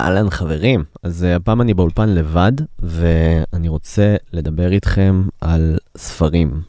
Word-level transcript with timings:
אהלן 0.00 0.30
חברים, 0.30 0.84
אז 1.02 1.26
uh, 1.28 1.36
הפעם 1.36 1.60
אני 1.60 1.74
באולפן 1.74 2.08
לבד, 2.08 2.52
ואני 2.78 3.68
רוצה 3.68 4.16
לדבר 4.32 4.72
איתכם 4.72 5.22
על 5.40 5.78
ספרים. 5.96 6.62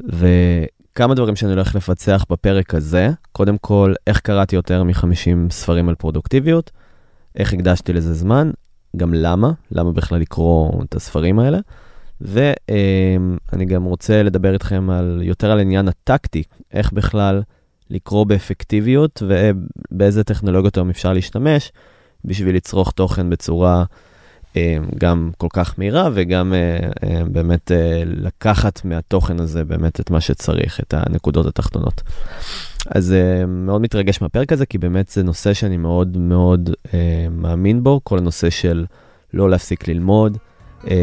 וכמה 0.00 1.14
דברים 1.14 1.36
שאני 1.36 1.52
הולך 1.52 1.74
לפצח 1.74 2.24
בפרק 2.30 2.74
הזה, 2.74 3.10
קודם 3.32 3.58
כל, 3.58 3.94
איך 4.06 4.20
קראתי 4.20 4.56
יותר 4.56 4.82
מ-50 4.82 5.50
ספרים 5.50 5.88
על 5.88 5.94
פרודוקטיביות, 5.94 6.70
איך 7.36 7.52
הקדשתי 7.52 7.92
לזה 7.92 8.14
זמן, 8.14 8.50
גם 8.96 9.14
למה, 9.14 9.52
למה 9.72 9.92
בכלל 9.92 10.18
לקרוא 10.18 10.84
את 10.84 10.94
הספרים 10.94 11.38
האלה. 11.38 11.58
ואני 12.20 13.64
גם 13.66 13.84
רוצה 13.84 14.22
לדבר 14.22 14.52
איתכם 14.52 14.90
על, 14.90 15.20
יותר 15.24 15.50
על 15.50 15.60
עניין 15.60 15.88
הטקטי, 15.88 16.42
איך 16.72 16.92
בכלל 16.92 17.42
לקרוא 17.90 18.24
באפקטיביות 18.26 19.22
ובאיזה 19.26 20.24
טכנולוגיות 20.24 20.76
היום 20.76 20.90
אפשר 20.90 21.12
להשתמש. 21.12 21.72
בשביל 22.24 22.56
לצרוך 22.56 22.90
תוכן 22.90 23.30
בצורה 23.30 23.84
אה, 24.56 24.76
גם 24.98 25.30
כל 25.38 25.46
כך 25.52 25.74
מהירה 25.78 26.08
וגם 26.14 26.54
אה, 26.54 26.78
אה, 27.08 27.24
באמת 27.24 27.70
לקחת 28.04 28.84
מהתוכן 28.84 29.40
הזה 29.40 29.64
באמת 29.64 30.00
את 30.00 30.10
מה 30.10 30.20
שצריך, 30.20 30.80
את 30.80 30.94
הנקודות 30.96 31.46
התחתונות. 31.46 32.02
אז 32.90 33.14
מאוד 33.48 33.80
מתרגש 33.80 34.22
מהפרק 34.22 34.52
הזה, 34.52 34.66
כי 34.66 34.78
באמת 34.78 35.08
זה 35.08 35.22
נושא 35.22 35.54
שאני 35.54 35.76
מאוד 35.76 36.16
מאוד 36.16 36.70
מאמין 37.30 37.82
בו, 37.82 38.00
כל 38.04 38.18
הנושא 38.18 38.50
של 38.50 38.84
לא 39.34 39.50
להפסיק 39.50 39.88
ללמוד, 39.88 40.38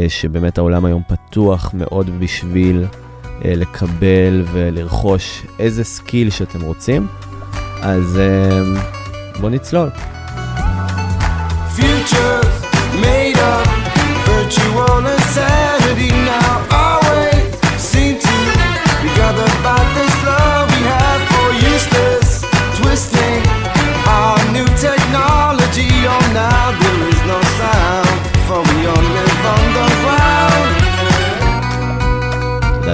שבאמת 0.08 0.58
העולם 0.58 0.86
היום 0.86 1.02
פתוח 1.08 1.74
מאוד 1.74 2.10
בשביל 2.20 2.86
לקבל 3.46 4.44
ולרכוש 4.52 5.46
איזה 5.60 5.84
סקיל 5.84 6.30
שאתם 6.30 6.62
רוצים. 6.62 7.08
אז 7.82 8.20
בואו 9.40 9.50
נצלול. 9.50 9.90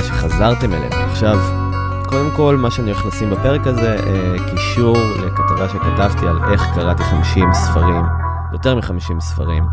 שחזרתם 0.03 0.73
אלינו. 0.73 0.95
עכשיו 1.11 1.39
קודם 2.05 2.29
כל, 2.35 2.57
מה 2.57 2.71
שאני 2.71 2.91
הולך 2.91 3.05
לשים 3.05 3.29
בפרק 3.29 3.67
הזה, 3.67 3.95
אה, 4.07 4.35
קישור 4.49 4.97
לכתבה 4.97 5.69
שכתבתי 5.69 6.27
על 6.27 6.39
איך 6.51 6.65
קראתי 6.75 7.03
50 7.03 7.53
ספרים 7.53 8.20
יותר 8.53 8.75
מ-50 8.75 9.19
ספרים 9.19 9.63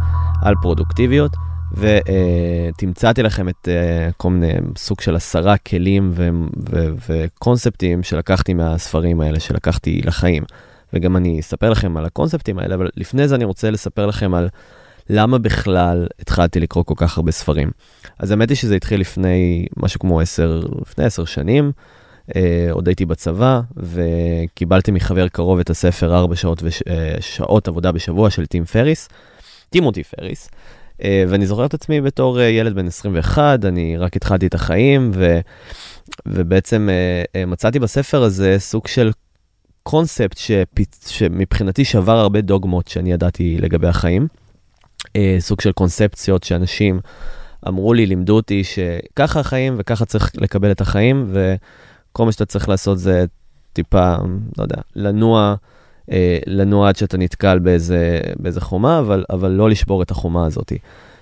על 0.43 0.55
פרודוקטיביות, 0.63 1.33
ותמצאתי 1.73 3.23
לכם 3.23 3.49
את 3.49 3.69
uh, 3.69 4.13
כל 4.17 4.31
מיני 4.31 4.53
סוג 4.77 5.01
של 5.01 5.17
עשרה 5.17 5.57
כלים 5.57 6.13
וקונספטים 7.09 8.03
שלקחתי 8.03 8.55
מהספרים 8.55 9.21
האלה, 9.21 9.41
שלקחתי 9.41 10.01
לחיים. 10.05 10.43
וגם 10.93 11.17
אני 11.17 11.41
אספר 11.41 11.71
לכם 11.71 11.97
על 11.97 12.05
הקונספטים 12.05 12.59
האלה, 12.59 12.75
אבל 12.75 12.89
לפני 12.97 13.29
זה 13.29 13.35
אני 13.35 13.45
רוצה 13.45 13.71
לספר 13.71 14.07
לכם 14.07 14.35
על 14.35 14.49
למה 15.11 15.39
בכלל 15.39 16.07
התחלתי 16.21 16.61
לקרוא 16.61 16.85
כל 16.85 16.95
כך 16.97 17.19
הרבה 17.19 17.33
ספרים. 17.33 17.71
אז 18.19 18.31
האמת 18.31 18.49
היא 18.49 18.57
שזה 18.57 18.77
התחיל 18.77 19.01
לפני 19.01 19.67
משהו 19.77 20.01
כמו 20.01 20.21
עשר, 20.21 20.61
לפני 20.81 21.05
עשר 21.05 21.25
שנים. 21.25 21.73
אה, 22.37 22.69
עוד 22.71 22.89
הייתי 22.89 23.07
בצבא, 23.07 23.61
וקיבלתי 23.77 24.91
מחבר 24.91 25.29
קרוב 25.29 25.59
את 25.59 25.71
הספר 25.71 26.17
4 26.17 26.37
שעות, 26.37 26.63
וש, 26.63 26.83
אה, 26.89 27.17
שעות 27.21 27.69
עבודה 27.69 27.93
בשבוע 27.93 28.31
של 28.31 28.47
טים 28.47 28.65
פריס, 28.65 29.09
טימותי 29.71 30.05
פריס, 30.05 30.51
אה, 31.05 31.25
ואני 31.29 31.47
זוכר 31.47 31.67
את 31.67 31.75
עצמי 31.75 32.01
בתור 32.01 32.41
ילד 32.41 32.75
בן 32.75 32.87
21, 32.87 33.65
אני 33.65 33.97
רק 33.97 34.17
התחלתי 34.17 34.47
את 34.47 34.55
החיים, 34.55 35.11
ו, 35.15 35.41
ובעצם 36.27 36.89
מצאתי 37.47 37.79
בספר 37.79 38.23
הזה 38.23 38.57
סוג 38.59 38.87
של 38.87 39.13
קונספט 39.83 40.37
שפ, 40.37 41.09
שמבחינתי 41.09 41.85
שבר 41.85 42.19
הרבה 42.19 42.41
דוגמות 42.41 42.89
שאני 42.89 43.13
ידעתי 43.13 43.59
לגבי 43.61 43.89
החיים. 43.89 44.29
סוג 45.39 45.61
של 45.61 45.73
קונספציות 45.73 46.45
שאנשים 46.45 47.01
אמרו 47.69 47.95
לי, 47.95 48.07
לימדו 48.07 48.37
אותי 48.37 48.63
שככה 48.65 49.41
החיים 49.41 49.75
וככה 49.79 50.05
צריך 50.05 50.33
לקבל 50.35 50.71
את 50.71 50.81
החיים, 50.81 51.25
ו... 51.29 51.55
כל 52.19 52.25
מה 52.25 52.33
שאתה 52.33 52.47
צריך 52.47 52.69
לעשות 52.69 52.99
זה 52.99 53.25
טיפה, 53.73 54.15
לא 54.59 54.63
יודע, 54.63 54.77
לנוע, 54.97 55.55
אה, 56.13 56.39
לנוע 56.47 56.89
עד 56.89 56.97
שאתה 56.97 57.19
נתקל 57.19 57.59
באיזה, 57.59 58.21
באיזה 58.37 58.61
חומה, 58.61 58.99
אבל, 58.99 59.25
אבל 59.31 59.51
לא 59.51 59.71
לשבור 59.71 60.03
את 60.03 60.11
החומה 60.11 60.47
הזאת. 60.47 60.73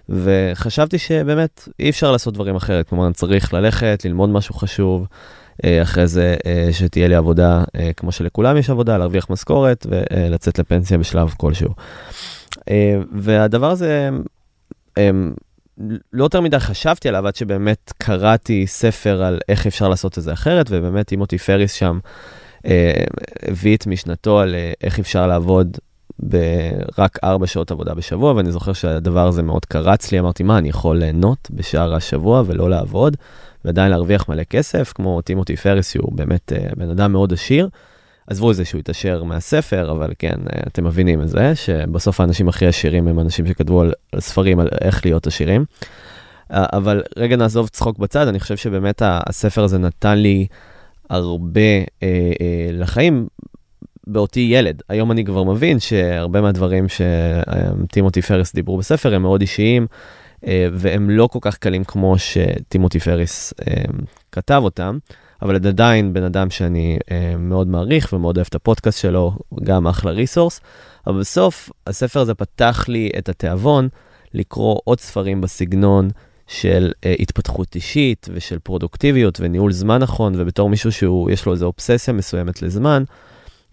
וחשבתי 0.08 0.98
שבאמת 0.98 1.68
אי 1.80 1.90
אפשר 1.90 2.12
לעשות 2.12 2.34
דברים 2.34 2.56
אחרת, 2.56 2.88
כלומר, 2.88 3.12
צריך 3.12 3.54
ללכת, 3.54 4.02
ללמוד 4.04 4.28
משהו 4.30 4.54
חשוב, 4.54 5.06
אה, 5.64 5.82
אחרי 5.82 6.06
זה 6.06 6.36
אה, 6.46 6.68
שתהיה 6.72 7.08
לי 7.08 7.14
עבודה, 7.14 7.64
אה, 7.76 7.90
כמו 7.96 8.12
שלכולם 8.12 8.56
יש 8.56 8.70
עבודה, 8.70 8.98
להרוויח 8.98 9.30
משכורת 9.30 9.86
ולצאת 9.90 10.58
לפנסיה 10.58 10.98
בשלב 10.98 11.34
כלשהו. 11.36 11.70
אה, 12.70 13.00
והדבר 13.12 13.70
הזה, 13.70 14.10
אה, 14.98 15.10
לא 16.12 16.24
יותר 16.24 16.40
מדי 16.40 16.58
חשבתי 16.58 17.08
עליו 17.08 17.26
עד 17.26 17.36
שבאמת 17.36 17.92
קראתי 17.98 18.66
ספר 18.66 19.22
על 19.22 19.38
איך 19.48 19.66
אפשר 19.66 19.88
לעשות 19.88 20.18
את 20.18 20.22
זה 20.22 20.32
אחרת, 20.32 20.66
ובאמת 20.70 21.12
אימותי 21.12 21.38
פריס 21.38 21.72
שם 21.72 21.98
אה, 22.66 23.04
הביא 23.42 23.76
את 23.76 23.86
משנתו 23.86 24.40
על 24.40 24.54
אה, 24.54 24.72
איך 24.82 24.98
אפשר 24.98 25.26
לעבוד 25.26 25.76
ברק 26.18 27.18
ארבע 27.24 27.46
שעות 27.46 27.70
עבודה 27.70 27.94
בשבוע, 27.94 28.32
ואני 28.32 28.52
זוכר 28.52 28.72
שהדבר 28.72 29.28
הזה 29.28 29.42
מאוד 29.42 29.64
קרץ 29.64 30.12
לי, 30.12 30.18
אמרתי, 30.18 30.42
מה, 30.42 30.58
אני 30.58 30.68
יכול 30.68 30.98
ליהנות 30.98 31.48
בשאר 31.50 31.94
השבוע 31.94 32.42
ולא 32.46 32.70
לעבוד, 32.70 33.16
ועדיין 33.64 33.90
להרוויח 33.90 34.28
מלא 34.28 34.44
כסף, 34.44 34.92
כמו 34.94 35.20
טימותי 35.20 35.56
פריס, 35.56 35.92
שהוא 35.92 36.12
באמת 36.12 36.52
אה, 36.52 36.68
בן 36.76 36.90
אדם 36.90 37.12
מאוד 37.12 37.32
עשיר. 37.32 37.68
עזבו 38.26 38.50
את 38.50 38.56
זה 38.56 38.64
שהוא 38.64 38.78
התעשר 38.78 39.24
מהספר, 39.24 39.90
אבל 39.90 40.12
כן, 40.18 40.36
אה, 40.52 40.62
אתם 40.66 40.84
מבינים 40.84 41.22
את 41.22 41.28
זה, 41.28 41.54
שבסוף 41.54 42.20
האנשים 42.20 42.48
הכי 42.48 42.66
עשירים 42.66 43.08
הם 43.08 43.20
אנשים 43.20 43.46
שכתבו 43.46 43.80
על, 43.80 43.92
על 44.12 44.20
ספרים 44.20 44.60
על 44.60 44.68
איך 44.80 45.04
להיות 45.04 45.26
עשירים. 45.26 45.64
אה, 46.52 46.66
אבל 46.72 47.02
רגע 47.16 47.36
נעזוב 47.36 47.68
צחוק 47.68 47.98
בצד, 47.98 48.28
אני 48.28 48.40
חושב 48.40 48.56
שבאמת 48.56 49.02
הספר 49.04 49.64
הזה 49.64 49.78
נתן 49.78 50.18
לי 50.18 50.46
הרבה 51.10 51.60
אה, 51.60 51.82
אה, 52.40 52.68
לחיים 52.72 53.26
באותי 54.06 54.40
ילד. 54.40 54.82
היום 54.88 55.12
אני 55.12 55.24
כבר 55.24 55.44
מבין 55.44 55.80
שהרבה 55.80 56.40
מהדברים 56.40 56.86
שטימותי 56.88 58.22
פריס 58.22 58.54
דיברו 58.54 58.78
בספר 58.78 59.14
הם 59.14 59.22
מאוד 59.22 59.40
אישיים, 59.40 59.86
אה, 60.46 60.68
והם 60.72 61.10
לא 61.10 61.26
כל 61.26 61.38
כך 61.42 61.56
קלים 61.56 61.84
כמו 61.84 62.18
שטימותי 62.18 63.00
פריס 63.00 63.54
אה, 63.68 63.74
כתב 64.32 64.60
אותם. 64.64 64.98
אבל 65.42 65.54
עדיין 65.54 66.12
בן 66.12 66.22
אדם 66.22 66.50
שאני 66.50 66.98
אה, 67.10 67.34
מאוד 67.38 67.68
מעריך 67.68 68.12
ומאוד 68.12 68.36
אוהב 68.36 68.46
את 68.50 68.54
הפודקאסט 68.54 69.00
שלו, 69.00 69.32
גם 69.62 69.86
אחלה 69.86 70.10
ריסורס. 70.10 70.60
אבל 71.06 71.20
בסוף 71.20 71.70
הספר 71.86 72.20
הזה 72.20 72.34
פתח 72.34 72.84
לי 72.88 73.10
את 73.18 73.28
התיאבון 73.28 73.88
לקרוא 74.34 74.78
עוד 74.84 75.00
ספרים 75.00 75.40
בסגנון 75.40 76.10
של 76.46 76.92
אה, 77.04 77.14
התפתחות 77.18 77.74
אישית 77.74 78.28
ושל 78.34 78.58
פרודוקטיביות 78.58 79.40
וניהול 79.40 79.72
זמן 79.72 79.98
נכון, 79.98 80.32
ובתור 80.36 80.68
מישהו 80.68 80.92
שיש 80.92 81.46
לו 81.46 81.52
איזו 81.52 81.66
אובססיה 81.66 82.14
מסוימת 82.14 82.62
לזמן, 82.62 83.04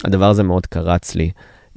הדבר 0.03 0.29
הזה 0.29 0.43
מאוד 0.43 0.65
קרץ 0.65 1.15
לי. 1.15 1.31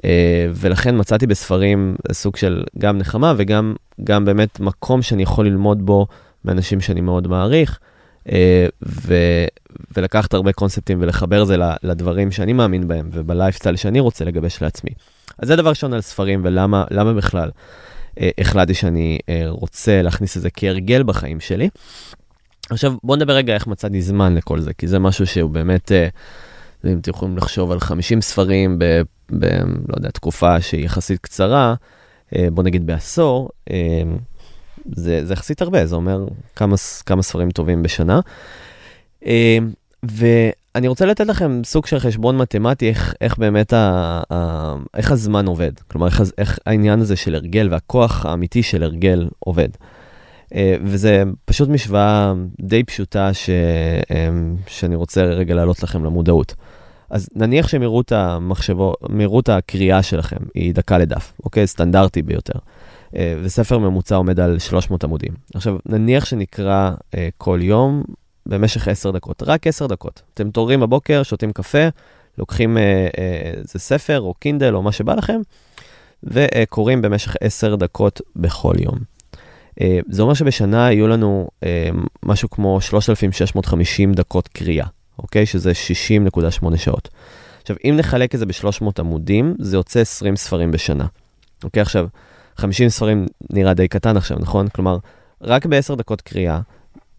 אה, 0.04 0.46
ולכן 0.54 0.98
מצאתי 0.98 1.26
בספרים 1.26 1.96
סוג 2.12 2.36
של 2.36 2.64
גם 2.78 2.98
נחמה 2.98 3.34
וגם 3.36 3.75
גם 4.04 4.25
באמת 4.25 4.60
מקום 4.60 5.02
שאני 5.02 5.22
יכול 5.22 5.46
ללמוד 5.46 5.86
בו 5.86 6.06
מאנשים 6.44 6.80
שאני 6.80 7.00
מאוד 7.00 7.28
מעריך. 7.28 7.78
אה, 8.32 8.66
ו, 8.87 9.14
ולקחת 9.97 10.34
הרבה 10.34 10.53
קונספטים 10.53 10.98
ולחבר 11.00 11.42
את 11.42 11.47
זה 11.47 11.56
לדברים 11.82 12.31
שאני 12.31 12.53
מאמין 12.53 12.88
בהם 12.88 13.10
ובלייפסטייל 13.12 13.76
שאני 13.76 14.00
רוצה 14.00 14.25
לגבש 14.25 14.62
לעצמי. 14.62 14.91
אז 15.38 15.48
זה 15.48 15.56
דבר 15.56 15.70
ראשון 15.70 15.92
על 15.92 16.00
ספרים 16.00 16.40
ולמה 16.44 17.14
בכלל 17.17 17.50
אה, 18.20 18.31
החלטתי 18.38 18.75
שאני 18.75 19.19
אה, 19.28 19.44
רוצה 19.49 20.02
להכניס 20.02 20.37
את 20.37 20.43
זה 20.43 20.50
כהרגל 20.50 21.02
בחיים 21.02 21.40
שלי. 21.40 21.69
עכשיו 22.70 22.94
בואו 23.05 23.17
נדבר 23.17 23.32
רגע 23.32 23.55
איך 23.55 23.67
מצאתי 23.67 24.02
זמן 24.02 24.34
לכל 24.34 24.61
זה, 24.61 24.75
כי 24.75 24.88
זה 24.88 24.99
משהו 24.99 25.26
שהוא 25.26 25.50
באמת, 25.50 25.93
אם 26.84 26.99
אתם 26.99 27.11
יכולים 27.11 27.37
לחשוב 27.37 27.73
על 27.73 27.81
50 27.81 28.20
ספרים 28.20 28.78
ב, 28.78 28.84
ב... 29.38 29.44
לא 29.88 29.96
יודע, 29.96 30.11
תקופה 30.11 30.61
שהיא 30.61 30.84
יחסית 30.84 31.20
קצרה, 31.20 31.75
בואו 32.32 32.62
נגיד 32.62 32.87
בעשור, 32.87 33.50
זה, 34.94 35.23
יחסית 35.33 35.62
הרבה, 35.62 35.87
זה 35.87 35.97
אומר 35.97 36.27
כמה, 36.56 36.77
כמה 37.06 37.23
ספרים 37.23 37.50
טובים 37.50 37.83
בשנה. 37.83 38.21
אה, 39.27 39.59
ואני 40.03 40.88
רוצה 40.88 41.06
לתת 41.06 41.27
לכם 41.27 41.61
סוג 41.65 41.87
של 41.87 41.99
חשבון 41.99 42.38
מתמטי, 42.38 42.88
איך, 42.88 43.15
איך 43.21 43.38
באמת, 43.38 43.73
ה, 43.73 44.23
ה, 44.33 44.75
איך 44.97 45.12
הזמן 45.12 45.47
עובד. 45.47 45.73
כלומר, 45.91 46.06
איך, 46.06 46.23
איך 46.38 46.59
העניין 46.67 47.00
הזה 47.00 47.17
של 47.17 47.35
הרגל 47.35 47.69
והכוח 47.71 48.27
האמיתי 48.27 48.62
של 48.62 48.83
הרגל 48.83 49.29
עובד. 49.38 49.69
אה, 50.55 50.77
וזה 50.85 51.23
פשוט 51.44 51.69
משוואה 51.69 52.33
די 52.61 52.85
פשוטה 52.85 53.35
ש, 53.35 53.50
שאני 54.67 54.94
רוצה 54.94 55.23
רגע 55.23 55.55
להעלות 55.55 55.83
לכם 55.83 56.05
למודעות. 56.05 56.55
אז 57.11 57.29
נניח 57.35 57.69
שמהירות 57.69 58.12
המחשבו, 58.12 58.94
מהירות 59.09 59.49
הקריאה 59.49 60.03
שלכם 60.03 60.37
היא 60.55 60.75
דקה 60.75 60.99
לדף, 60.99 61.33
אוקיי? 61.44 61.67
סטנדרטי 61.67 62.23
ביותר. 62.23 62.59
אה, 63.16 63.34
וספר 63.42 63.78
ממוצע 63.78 64.16
עומד 64.16 64.40
על 64.40 64.58
300 64.58 65.04
עמודים. 65.04 65.32
עכשיו, 65.54 65.76
נניח 65.86 66.24
שנקרא 66.24 66.90
אה, 67.14 67.28
כל 67.38 67.58
יום 67.62 68.02
במשך 68.46 68.88
10 68.88 69.10
דקות, 69.10 69.42
רק 69.42 69.66
10 69.66 69.86
דקות. 69.86 70.22
אתם 70.34 70.48
מתעוררים 70.48 70.80
בבוקר, 70.80 71.22
שותים 71.22 71.52
קפה, 71.52 71.88
לוקחים 72.38 72.78
איזה 73.58 73.78
ספר 73.78 74.20
או 74.20 74.34
קינדל 74.34 74.74
או 74.74 74.82
מה 74.82 74.92
שבא 74.92 75.14
לכם, 75.14 75.40
וקוראים 76.22 77.02
במשך 77.02 77.36
10 77.40 77.76
דקות 77.76 78.20
בכל 78.36 78.74
יום. 78.78 78.98
זה 80.08 80.22
אומר 80.22 80.34
שבשנה 80.34 80.92
יהיו 80.92 81.08
לנו 81.08 81.48
משהו 82.22 82.50
כמו 82.50 82.80
3,650 82.80 84.12
דקות 84.12 84.48
קריאה. 84.48 84.86
אוקיי? 85.18 85.46
שזה 85.46 85.72
60.8 86.72 86.76
שעות. 86.76 87.08
עכשיו, 87.62 87.76
אם 87.84 87.94
נחלק 87.96 88.34
את 88.34 88.40
זה 88.40 88.46
ב-300 88.46 88.86
עמודים, 88.98 89.54
זה 89.58 89.76
יוצא 89.76 90.00
20 90.00 90.36
ספרים 90.36 90.70
בשנה. 90.70 91.06
אוקיי, 91.64 91.82
עכשיו, 91.82 92.06
50 92.56 92.88
ספרים 92.88 93.26
נראה 93.50 93.75
די 93.75 93.88
קטן 93.88 94.17
עכשיו, 94.17 94.38
נכון? 94.41 94.69
כלומר, 94.69 94.99
רק 95.43 95.67
ב-10 95.67 95.94
דקות 95.94 96.20
קריאה 96.20 96.61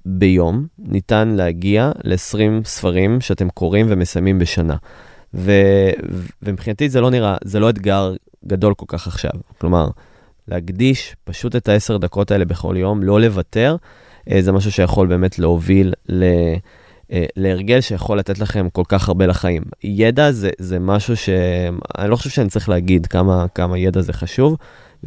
ביום 0.06 0.68
ניתן 0.80 1.28
להגיע 1.28 1.92
ל-20 2.04 2.66
ספרים 2.66 3.22
שאתם 3.22 3.50
קוראים 3.50 3.86
ומסיימים 3.89 4.39
בשנה. 4.39 4.75
ו- 5.34 5.92
ומבחינתי 6.42 6.89
זה 6.89 7.01
לא 7.01 7.12
נראה, 7.12 7.38
זה 7.44 7.60
לא 7.60 7.69
אתגר 7.69 8.13
גדול 8.48 8.74
כל 8.74 8.86
כך 8.88 9.07
עכשיו. 9.07 9.31
כלומר, 9.57 9.89
להקדיש 10.48 11.16
פשוט 11.24 11.56
את 11.56 11.69
ה-10 11.69 11.98
דקות 11.98 12.31
האלה 12.31 12.45
בכל 12.45 12.75
יום, 12.78 13.04
לא 13.04 13.22
לוותר, 13.22 13.75
אה, 14.31 14.42
זה 14.42 14.51
משהו 14.51 14.72
שיכול 14.72 15.07
באמת 15.07 15.40
להוביל 15.40 15.94
ל... 16.10 16.24
אה, 17.12 17.25
להרגל 17.36 17.81
שיכול 17.81 18.19
לתת 18.19 18.40
לכם 18.40 18.69
כל 18.69 18.83
כך 18.88 19.07
הרבה 19.07 19.25
לחיים. 19.25 19.63
ידע 19.83 20.31
זה, 20.31 20.50
זה 20.60 20.80
משהו 20.80 21.18
שאני 21.18 22.10
לא 22.10 22.16
חושב 22.16 22.30
שאני 22.30 22.50
צריך 22.50 22.69
להגיד 22.69 23.07
כמה, 23.07 23.45
כמה 23.56 23.78
ידע 23.78 24.01
זה 24.01 24.13
חשוב 24.13 24.57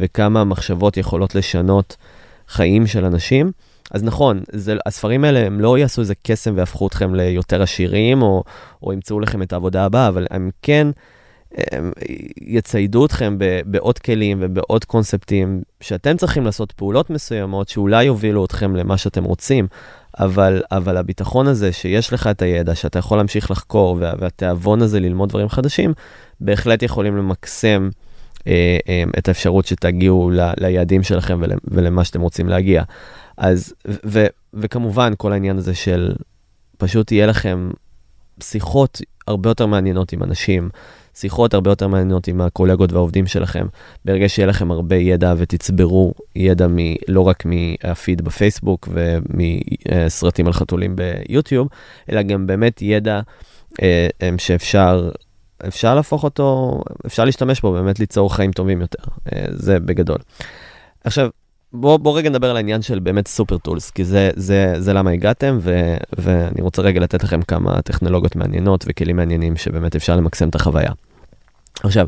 וכמה 0.01 0.45
מחשבות 0.45 0.97
יכולות 0.97 1.35
לשנות 1.35 1.97
חיים 2.49 2.87
של 2.87 3.05
אנשים. 3.05 3.53
אז 3.91 4.05
נכון, 4.05 4.43
זה, 4.53 4.77
הספרים 4.87 5.25
האלה 5.25 5.47
הם 5.47 5.61
לא 5.61 5.79
יעשו 5.79 6.01
איזה 6.01 6.15
קסם 6.23 6.53
ויהפכו 6.57 6.87
אתכם 6.87 7.15
ליותר 7.15 7.63
עשירים 7.63 8.23
או, 8.23 8.45
או 8.83 8.93
ימצאו 8.93 9.21
לכם 9.21 9.43
את 9.43 9.53
העבודה 9.53 9.85
הבאה, 9.85 10.09
אבל 10.09 10.27
הם 10.31 10.51
כן 10.63 10.89
הם 11.73 11.93
יציידו 12.41 13.07
אתכם 13.07 13.37
בעוד 13.65 13.99
כלים 13.99 14.39
ובעוד 14.41 14.85
קונספטים 14.85 15.63
שאתם 15.81 16.17
צריכים 16.17 16.45
לעשות 16.45 16.73
פעולות 16.73 17.11
מסוימות 17.11 17.69
שאולי 17.69 18.05
יובילו 18.05 18.45
אתכם 18.45 18.77
למה 18.77 18.99
שאתם 18.99 19.25
רוצים. 19.25 19.67
אבל, 20.19 20.63
אבל 20.73 20.97
הביטחון 20.97 21.47
הזה 21.47 21.73
שיש 21.73 22.13
לך 22.13 22.27
את 22.27 22.43
הידע, 22.43 22.75
שאתה 22.75 22.99
יכול 22.99 23.19
להמשיך 23.19 23.51
לחקור, 23.51 23.97
וה, 24.01 24.13
והתיאבון 24.19 24.83
הזה 24.83 25.01
ללמוד 25.01 25.29
דברים 25.29 25.49
חדשים, 25.49 25.93
בהחלט 26.41 26.83
יכולים 26.83 27.17
למקסם 27.17 27.89
את 29.19 29.29
האפשרות 29.29 29.67
שתגיעו 29.67 30.31
ל, 30.31 30.41
ליעדים 30.61 31.03
שלכם 31.03 31.39
ול, 31.43 31.53
ולמה 31.65 32.05
שאתם 32.05 32.21
רוצים 32.21 32.49
להגיע. 32.49 32.83
אז, 33.37 33.75
ו, 33.89 33.95
ו, 34.05 34.27
וכמובן, 34.55 35.13
כל 35.17 35.33
העניין 35.33 35.59
הזה 35.59 35.75
של 35.75 36.13
פשוט 36.79 37.13
יהיה 37.13 37.27
לכם 37.27 37.71
שיחות 38.43 39.01
הרבה 39.27 39.51
יותר 39.51 39.67
מעניינות 39.67 40.13
עם 40.13 40.23
אנשים, 40.23 40.69
שיחות 41.15 41.55
הרבה 41.55 41.71
יותר 41.71 41.89
מעניינות 41.89 42.29
עם 42.29 42.41
הקולגות 42.41 42.93
והעובדים 42.93 43.27
שלכם, 43.27 43.67
ברגע 44.05 44.29
שיהיה 44.29 44.47
לכם 44.47 44.71
הרבה 44.71 44.97
ידע 44.97 45.35
ותצברו 45.37 46.15
ידע 46.37 46.67
מ, 46.67 46.77
לא 47.09 47.21
רק 47.21 47.45
מהפיד 47.45 48.23
בפייסבוק 48.23 48.89
ומסרטים 48.93 50.47
על 50.47 50.53
חתולים 50.53 50.97
ביוטיוב, 50.97 51.69
אלא 52.11 52.23
גם 52.23 52.47
באמת 52.47 52.83
ידע 52.83 53.21
אה, 53.83 54.09
שאפשר 54.39 55.11
אפשר 55.69 55.95
להפוך 55.95 56.25
אותו, 56.25 56.81
אפשר 57.07 57.25
להשתמש 57.25 57.61
בו, 57.61 57.73
באמת 57.73 58.01
ליצור 58.01 58.35
חיים 58.35 58.53
טובים 58.53 58.81
יותר. 58.81 59.03
אה, 59.33 59.45
זה 59.51 59.81
בגדול. 59.81 60.19
עכשיו, 61.05 61.29
בואו 61.73 61.99
בוא 61.99 62.19
רגע 62.19 62.31
נדבר 62.31 62.51
על 62.51 62.57
העניין 62.57 62.83
של 62.83 62.99
באמת 62.99 63.29
סופר 63.29 63.59
טולס, 63.59 63.91
כי 63.91 64.05
זה, 64.05 64.31
זה, 64.37 64.75
זה 64.79 64.93
למה 64.93 65.11
הגעתם, 65.11 65.59
ו, 65.61 65.97
ואני 66.19 66.63
רוצה 66.63 66.83
רגע 66.83 67.01
לתת 67.01 67.25
לכם 67.25 67.43
כמה 67.43 67.83
טכנולוגיות 67.83 68.37
מעניינות 68.37 68.85
וכלים 68.89 69.17
מעניינים 69.17 69.57
שבאמת 69.57 69.97
אפשר 69.97 70.17
למקסם 70.17 70.49
את 70.49 70.55
החוויה. 70.55 70.91
עכשיו, 71.83 72.07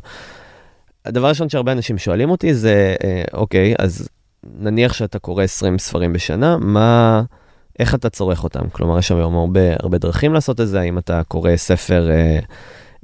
הדבר 1.04 1.26
הראשון 1.26 1.48
שהרבה 1.48 1.72
אנשים 1.72 1.98
שואלים 1.98 2.30
אותי 2.30 2.54
זה, 2.54 2.94
אה, 3.04 3.22
אוקיי, 3.32 3.74
אז 3.78 4.08
נניח 4.44 4.92
שאתה 4.92 5.18
קורא 5.18 5.44
20 5.44 5.78
ספרים 5.78 6.12
בשנה, 6.12 6.56
מה, 6.56 7.22
איך 7.78 7.94
אתה 7.94 8.10
צורך 8.10 8.44
אותם? 8.44 8.68
כלומר, 8.72 8.98
יש 8.98 9.10
היום 9.10 9.36
הרבה, 9.36 9.60
הרבה 9.80 9.98
דרכים 9.98 10.34
לעשות 10.34 10.60
את 10.60 10.68
זה, 10.68 10.80
האם 10.80 10.98
אתה 10.98 11.22
קורא 11.28 11.56
ספר 11.56 12.10
אה, 12.10 12.38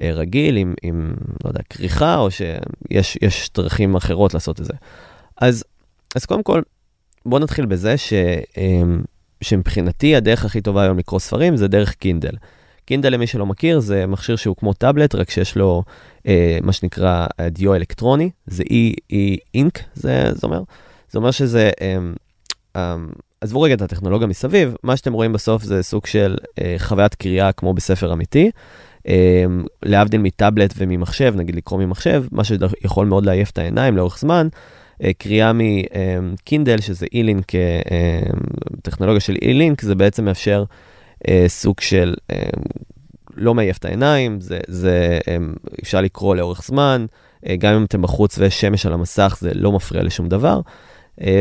רגיל 0.03 0.56
עם, 0.56 0.75
עם, 0.83 1.15
לא 1.45 1.50
יודע, 1.50 1.61
כריכה, 1.71 2.17
או 2.17 2.29
שיש 2.31 3.50
דרכים 3.55 3.95
אחרות 3.95 4.35
לעשות 4.35 4.61
את 4.61 4.65
זה. 4.65 4.73
אז 5.37 5.65
אז 6.15 6.25
קודם 6.25 6.43
כל, 6.43 6.62
בואו 7.27 7.43
נתחיל 7.43 7.67
בזה 7.67 7.97
ש, 7.97 8.12
אמ, 8.56 9.03
שמבחינתי 9.41 10.17
הדרך 10.17 10.45
הכי 10.45 10.61
טובה 10.61 10.83
היום 10.83 10.99
לקרוא 10.99 11.21
ספרים 11.21 11.56
זה 11.56 11.69
דרך 11.69 11.95
קינדל. 11.95 12.33
קינדל, 12.85 13.12
למי 13.12 13.27
שלא 13.27 13.47
מכיר, 13.47 13.81
זה 13.81 14.06
מכשיר 14.06 14.37
שהוא 14.37 14.56
כמו 14.56 14.73
טאבלט, 14.73 15.15
רק 15.15 15.31
שיש 15.31 15.56
לו 15.56 15.85
אה, 16.27 16.59
מה 16.62 16.73
שנקרא 16.73 17.27
דיו 17.50 17.75
אלקטרוני, 17.75 18.31
זה 18.47 18.62
E-Ink, 19.11 19.79
זה, 19.95 20.31
זה 20.35 20.41
אומר. 20.43 20.62
זה 21.11 21.19
אומר 21.19 21.31
שזה, 21.31 21.71
אה, 21.81 21.97
אה, 22.77 22.97
עזבו 23.41 23.61
רגע 23.61 23.75
את 23.75 23.83
הטכנולוגיה 23.83 24.27
מסביב, 24.27 24.75
מה 24.83 24.97
שאתם 24.97 25.12
רואים 25.12 25.33
בסוף 25.33 25.62
זה 25.62 25.83
סוג 25.83 26.06
של 26.06 26.37
אה, 26.61 26.75
חוויית 26.79 27.15
קריאה 27.15 27.53
כמו 27.53 27.75
בספר 27.75 28.12
אמיתי. 28.12 28.50
אה, 29.08 29.44
להבדיל 29.82 30.20
מטאבלט 30.20 30.75
וממחשב, 30.76 31.34
נגיד 31.37 31.56
לקרוא 31.56 31.81
ממחשב, 31.81 32.25
מה 32.32 32.44
שיכול 32.44 33.06
מאוד 33.06 33.26
לעייף 33.26 33.50
את 33.50 33.58
העיניים 33.58 33.96
לאורך 33.96 34.19
זמן, 34.19 34.49
אה, 35.05 35.10
קריאה 35.19 35.52
מקינדל, 36.22 36.81
שזה 36.81 37.06
אי-לינק, 37.12 37.55
אה, 37.55 37.81
אה, 37.90 38.20
טכנולוגיה 38.82 39.20
של 39.20 39.37
אי-לינק, 39.43 39.82
זה 39.82 39.94
בעצם 39.94 40.25
מאפשר 40.25 40.64
סוג 41.46 41.81
של 41.81 42.14
לא 43.37 43.55
מעייף 43.55 43.78
את 43.78 43.84
העיניים, 43.84 44.40
זה, 44.40 44.58
זה 44.69 45.19
אפשר 45.82 46.00
לקרוא 46.00 46.37
לאורך 46.37 46.62
זמן, 46.64 47.06
גם 47.58 47.75
אם 47.75 47.84
אתם 47.84 48.02
בחוץ 48.02 48.38
ויש 48.38 48.61
שמש 48.61 48.87
על 48.87 48.93
המסך, 48.93 49.37
זה 49.40 49.50
לא 49.54 49.72
מפריע 49.72 50.02
לשום 50.02 50.28
דבר. 50.28 50.61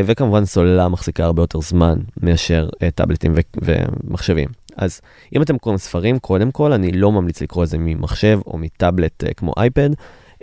וכמובן 0.04 0.44
סוללה 0.44 0.88
מחזיקה 0.88 1.24
הרבה 1.24 1.42
יותר 1.42 1.60
זמן 1.60 1.98
מאשר 2.22 2.68
טאבלטים 2.94 3.34
ומחשבים. 3.62 4.48
אז 4.78 5.00
אם 5.36 5.42
אתם 5.42 5.58
קוראים 5.58 5.78
ספרים, 5.78 6.18
קודם 6.18 6.50
כל, 6.50 6.72
אני 6.72 6.92
לא 6.92 7.12
ממליץ 7.12 7.42
לקרוא 7.42 7.64
את 7.64 7.68
זה 7.68 7.78
ממחשב 7.80 8.40
או 8.46 8.58
מטאבלט 8.58 9.24
כמו 9.36 9.52
אייפד. 9.56 9.90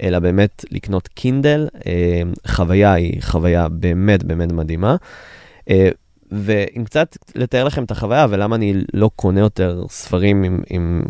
אלא 0.02 0.20
באמת 0.20 0.66
לקנות 0.72 1.08
קינדל. 1.08 1.68
אה, 1.88 2.22
חוויה 2.48 2.94
היא 2.94 3.22
חוויה 3.22 3.68
באמת 3.70 4.24
באמת 4.24 4.52
מדהימה. 4.52 4.96
אה, 5.70 5.90
ואם 6.32 6.84
קצת 6.86 7.18
לתאר 7.36 7.64
לכם 7.64 7.84
את 7.84 7.92
החוויה 7.92 8.28
ולמה 8.30 8.56
אני 8.56 8.74
לא 8.94 9.10
קונה 9.16 9.40
יותר 9.40 9.84
ספרים 9.90 10.44
עם, 10.44 10.64
עם 10.70 11.04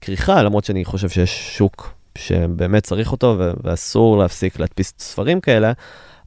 כריכה, 0.00 0.42
למרות 0.42 0.64
שאני 0.64 0.84
חושב 0.84 1.08
שיש 1.08 1.56
שוק 1.56 1.94
שבאמת 2.18 2.82
צריך 2.82 3.12
אותו 3.12 3.38
ואסור 3.62 4.18
להפסיק 4.18 4.60
להדפיס 4.60 4.92
ספרים 4.98 5.40
כאלה, 5.40 5.72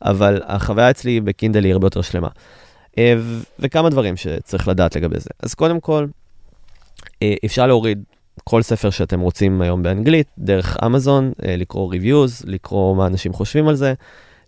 אבל 0.02 0.42
החוויה 0.46 0.90
אצלי 0.90 1.22
בקינדל 1.22 1.64
היא 1.64 1.74
הרבה 1.74 1.88
יותר 1.88 2.02
שלמה. 2.02 2.28
אה, 2.98 3.14
וכמה 3.60 3.90
דברים 3.90 4.18
שצריך 4.18 4.68
לדעת 4.68 4.96
לגבי 4.96 5.20
זה. 5.20 5.30
אז 5.40 5.54
קודם 5.54 5.80
כל, 5.80 6.06
אפשר 7.46 7.68
להוריד 7.68 8.04
כל 8.44 8.62
ספר 8.62 8.90
שאתם 8.90 9.20
רוצים 9.20 9.62
היום 9.62 9.84
באנגלית, 9.84 10.28
דרך 10.38 10.78
אמזון, 10.86 11.32
אה, 11.46 11.56
לקרוא 11.56 11.92
ריוויוז, 11.92 12.42
לקרוא 12.46 12.96
מה 12.96 13.08
אנשים 13.08 13.34
חושבים 13.34 13.68
על 13.68 13.76
זה, 13.76 13.94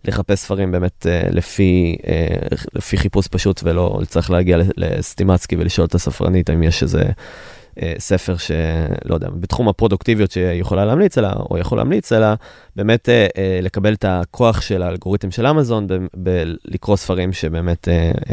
לחפש 0.04 0.38
ספרים 0.38 0.72
באמת 0.72 1.06
אה, 1.06 1.28
לפי, 1.30 1.96
אה, 2.06 2.56
לפי 2.74 2.96
חיפוש 2.96 3.28
פשוט 3.28 3.60
ולא 3.64 4.00
צריך 4.08 4.30
להגיע 4.30 4.58
לסטימצקי 4.76 5.56
ולשאול 5.56 5.86
את 5.86 5.94
הספרנית 5.94 6.50
אם 6.50 6.62
יש 6.62 6.82
איזה 6.82 7.02
אה, 7.02 7.10
ספר 7.98 8.36
שלא 8.36 9.14
יודע, 9.14 9.28
בתחום 9.28 9.68
הפרודוקטיביות 9.68 10.30
שיכולה 10.30 10.84
להמליץ 10.84 11.18
עליה, 11.18 11.32
או 11.50 11.58
יכול 11.58 11.78
להמליץ 11.78 12.12
עליה, 12.12 12.34
באמת 12.76 13.08
אה, 13.08 13.26
אה, 13.38 13.58
לקבל 13.62 13.92
את 13.92 14.04
הכוח 14.08 14.60
של 14.60 14.82
האלגוריתם 14.82 15.30
של 15.30 15.46
אמזון 15.46 15.86
בלקרוא 16.16 16.96
ספרים 16.96 17.32
שבאמת 17.32 17.88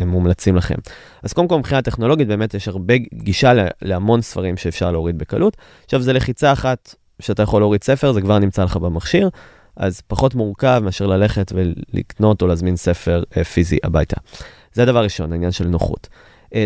מומלצים 0.06 0.56
לכם. 0.56 0.76
אז 1.24 1.34
קודם 1.34 1.48
כל 1.48 1.58
מבחינה 1.58 1.82
טכנולוגית 1.82 2.28
באמת 2.28 2.54
יש 2.54 2.68
הרבה 2.68 2.94
גישה 3.14 3.54
להמון 3.82 4.22
ספרים 4.22 4.58
שאפשר 4.58 4.92
להוריד 4.92 5.18
בקלות. 5.18 5.58
עכשיו 5.86 6.02
זה 6.02 6.14
לחיצה 6.14 6.54
אחת 6.54 6.96
שאתה 7.20 7.44
יכול 7.44 7.62
להוריד 7.62 7.84
ספר, 7.84 8.12
זה 8.12 8.22
כבר 8.22 8.40
נמצא 8.40 8.64
לך 8.64 8.78
במכשיר. 8.78 9.30
אז 9.76 10.02
פחות 10.08 10.36
מורכב 10.36 10.82
מאשר 10.84 11.08
ללכת 11.08 11.52
ולקנות 11.56 12.42
או 12.42 12.48
להזמין 12.48 12.76
ספר 12.76 13.24
פיזי 13.54 13.78
הביתה. 13.84 14.16
זה 14.74 14.84
הדבר 14.84 15.04
ראשון, 15.04 15.32
העניין 15.32 15.52
של 15.52 15.68
נוחות. 15.68 16.08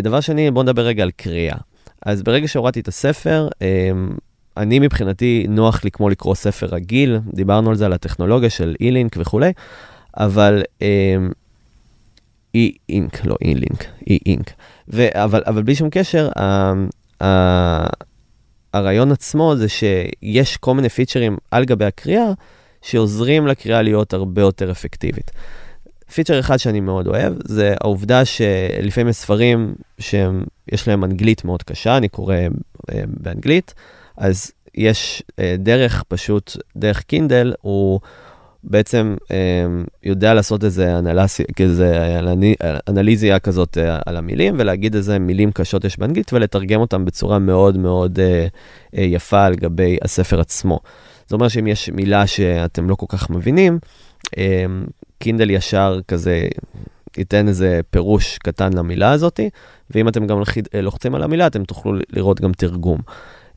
דבר 0.03 0.19
שני, 0.19 0.51
בואו 0.51 0.63
נדבר 0.63 0.81
רגע 0.81 1.03
על 1.03 1.11
קריאה. 1.11 1.57
אז 2.05 2.23
ברגע 2.23 2.47
שהורדתי 2.47 2.79
את 2.79 2.87
הספר, 2.87 3.47
אמ, 3.61 4.09
אני 4.57 4.79
מבחינתי 4.79 5.45
נוח 5.49 5.83
לי 5.83 5.91
כמו 5.91 6.09
לקרוא 6.09 6.35
ספר 6.35 6.65
רגיל, 6.65 7.19
דיברנו 7.33 7.69
על 7.69 7.75
זה, 7.75 7.85
על 7.85 7.93
הטכנולוגיה 7.93 8.49
של 8.49 8.75
אי-לינק 8.81 9.15
וכולי, 9.19 9.51
אבל 10.17 10.63
אי-אינק, 12.55 13.25
לא 13.25 13.35
אי-לינק, 13.41 13.85
אי-אינק. 14.07 14.51
אבל, 14.93 15.43
אבל 15.45 15.63
בלי 15.63 15.75
שום 15.75 15.89
קשר, 15.89 16.29
ה, 16.39 16.73
ה, 17.23 17.87
הרעיון 18.73 19.11
עצמו 19.11 19.55
זה 19.55 19.69
שיש 19.69 20.57
כל 20.57 20.73
מיני 20.73 20.89
פיצ'רים 20.89 21.37
על 21.51 21.65
גבי 21.65 21.85
הקריאה, 21.85 22.27
שעוזרים 22.81 23.47
לקריאה 23.47 23.81
להיות 23.81 24.13
הרבה 24.13 24.41
יותר 24.41 24.71
אפקטיבית. 24.71 25.31
פיצ'ר 26.13 26.39
אחד 26.39 26.57
שאני 26.57 26.79
מאוד 26.79 27.07
אוהב, 27.07 27.33
זה 27.43 27.73
העובדה 27.81 28.25
שלפעמים 28.25 29.09
יש 29.09 29.15
ספרים 29.15 29.75
שיש 29.99 30.87
להם 30.87 31.03
אנגלית 31.03 31.45
מאוד 31.45 31.63
קשה, 31.63 31.97
אני 31.97 32.09
קורא 32.09 32.35
אה, 32.35 33.01
באנגלית, 33.07 33.73
אז 34.17 34.51
יש 34.75 35.23
אה, 35.39 35.55
דרך 35.59 36.03
פשוט, 36.07 36.57
דרך 36.75 37.03
קינדל, 37.03 37.53
הוא 37.61 37.99
בעצם 38.63 39.15
אה, 39.31 39.65
יודע 40.03 40.33
לעשות 40.33 40.63
איזה, 40.63 40.99
אנלסי, 40.99 41.43
כזה 41.55 42.19
אנליזיה 42.89 43.39
כזאת 43.39 43.77
על 44.05 44.17
המילים, 44.17 44.55
ולהגיד 44.57 44.95
איזה 44.95 45.19
מילים 45.19 45.51
קשות 45.51 45.85
יש 45.85 45.99
באנגלית, 45.99 46.33
ולתרגם 46.33 46.79
אותם 46.81 47.05
בצורה 47.05 47.39
מאוד 47.39 47.77
מאוד 47.77 48.19
יפה 48.93 49.45
על 49.45 49.55
גבי 49.55 49.97
הספר 50.01 50.39
עצמו. 50.39 50.79
זה 51.27 51.35
אומר 51.35 51.47
שאם 51.47 51.67
יש 51.67 51.89
מילה 51.89 52.27
שאתם 52.27 52.89
לא 52.89 52.95
כל 52.95 53.05
כך 53.09 53.29
מבינים, 53.29 53.79
קינדל 55.19 55.49
ישר 55.49 55.99
כזה 56.07 56.47
ייתן 57.17 57.47
איזה 57.47 57.79
פירוש 57.89 58.37
קטן 58.37 58.73
למילה 58.73 59.11
הזאתי, 59.11 59.49
ואם 59.91 60.07
אתם 60.07 60.27
גם 60.27 60.41
לוחצים 60.81 61.15
על 61.15 61.23
המילה, 61.23 61.47
אתם 61.47 61.63
תוכלו 61.63 61.93
לראות 62.09 62.41
גם 62.41 62.51
תרגום. 62.53 62.99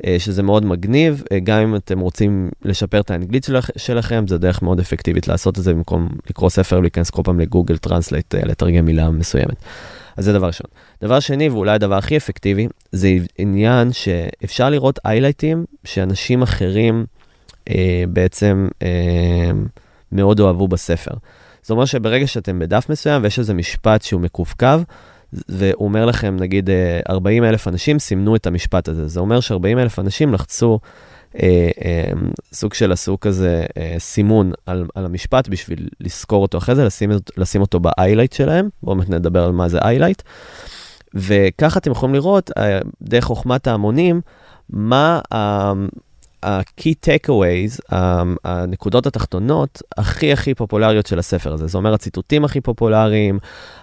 אה, 0.07 0.17
שזה 0.19 0.43
מאוד 0.43 0.65
מגניב, 0.65 1.23
אה, 1.33 1.39
גם 1.41 1.61
אם 1.61 1.77
אתם 1.77 2.00
רוצים 2.00 2.50
לשפר 2.62 3.00
את 3.00 3.11
האנגלית 3.11 3.45
שלכ, 3.45 3.71
שלכם, 3.77 4.25
זה 4.27 4.39
דרך 4.39 4.62
מאוד 4.62 4.81
אפקטיבית 4.81 5.29
לעשות 5.29 5.59
את 5.59 5.62
זה 5.62 5.75
במקום 5.75 6.09
לקרוא 6.31 6.50
ספר 6.50 6.79
ולהיכנס 6.79 7.11
כל 7.11 7.23
פעם 7.25 7.41
ל 7.40 7.46
Google 7.46 7.76
Translate, 7.76 8.35
אה, 8.35 8.41
לתרגם 8.45 8.85
מילה 8.85 9.11
מסוימת. 9.11 9.57
אז 10.17 10.25
זה 10.25 10.33
דבר 10.33 10.47
ראשון. 10.47 10.67
דבר 11.03 11.21
שני, 11.21 11.49
ואולי 11.49 11.71
הדבר 11.71 11.95
הכי 11.95 12.17
אפקטיבי, 12.17 12.69
זה 12.93 13.09
עניין 13.39 13.93
שאפשר 13.93 14.71
לראות 14.71 14.99
היילייטים 15.05 15.64
שאנשים 15.85 16.43
אחרים 16.43 17.05
אה, 17.69 18.05
בעצם 18.09 18.69
אה, 18.83 19.50
מאוד 20.12 20.40
אהבו 20.40 20.69
בספר. 20.69 21.11
זאת 21.62 21.71
אומרת 21.71 21.87
שברגע 21.87 22.26
שאתם 22.26 22.59
בדף 22.59 22.87
מסוים 22.90 23.23
ויש 23.23 23.38
איזה 23.38 23.55
משפט 23.55 24.02
שהוא 24.02 24.21
מקווקו, 24.21 24.67
והוא 25.49 25.85
אומר 25.85 26.07
לכם, 26.07 26.37
נגיד 26.40 26.71
40 27.09 27.45
אלף 27.45 27.69
אנשים 27.69 27.99
סימנו 27.99 28.37
את 28.37 28.47
המשפט 28.47 28.88
הזה. 28.88 29.09
זה 29.09 29.21
אומר 29.21 29.40
ש-40 29.40 29.79
אלף 29.79 29.99
אנשים 29.99 30.35
לחצו 30.35 30.79
אה, 31.43 31.71
אה, 31.85 32.11
סוג 32.52 32.75
של 32.75 32.93
עשו 32.93 33.21
כזה 33.21 33.64
אה, 33.79 33.95
סימון 33.99 34.52
על, 34.67 34.87
על 34.95 35.05
המשפט 35.05 35.49
בשביל 35.49 35.88
לזכור 36.00 36.43
אותו 36.43 36.59
אחרי 36.59 36.75
זה, 36.75 36.85
לשים, 36.85 37.11
לשים 37.37 37.61
אותו 37.61 37.81
ב-highlight 37.81 38.35
שלהם. 38.35 38.69
בואו 38.83 38.97
נדבר 39.09 39.45
על 39.45 39.52
מה 39.52 39.69
זה 39.69 39.79
highlight. 39.79 40.23
וככה 41.14 41.79
אתם 41.79 41.90
יכולים 41.90 42.14
לראות, 42.14 42.50
אה, 42.57 42.79
דרך 43.02 43.25
חוכמת 43.25 43.67
ההמונים, 43.67 44.21
מה 44.71 45.21
ה-key 46.42 46.94
takeaways, 47.06 47.97
הנקודות 48.44 49.06
התחתונות 49.06 49.82
הכי 49.99 50.32
הכי 50.32 50.54
פופולריות 50.54 51.06
של 51.06 51.18
הספר 51.18 51.52
הזה. 51.52 51.66
זה 51.66 51.78
אומר 51.78 51.94
הציטוטים 51.94 52.44
הכי 52.44 52.61
פופולריים, 52.61 53.38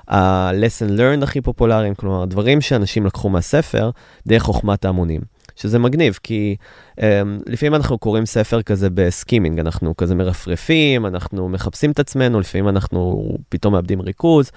ה-lesson 0.07 0.99
learned 0.99 1.23
הכי 1.23 1.41
פופולריים, 1.41 1.95
כלומר, 1.95 2.25
דברים 2.25 2.61
שאנשים 2.61 3.05
לקחו 3.05 3.29
מהספר 3.29 3.89
דרך 4.27 4.43
חוכמת 4.43 4.85
ההמונים. 4.85 5.21
שזה 5.57 5.79
מגניב, 5.79 6.19
כי 6.23 6.55
um, 6.91 7.01
לפעמים 7.45 7.75
אנחנו 7.75 7.97
קוראים 7.97 8.25
ספר 8.25 8.61
כזה 8.61 8.89
בסקימינג, 8.89 9.59
אנחנו 9.59 9.97
כזה 9.97 10.15
מרפרפים, 10.15 11.05
אנחנו 11.05 11.49
מחפשים 11.49 11.91
את 11.91 11.99
עצמנו, 11.99 12.39
לפעמים 12.39 12.69
אנחנו 12.69 13.31
פתאום 13.49 13.73
מאבדים 13.73 14.01
ריכוז, 14.01 14.51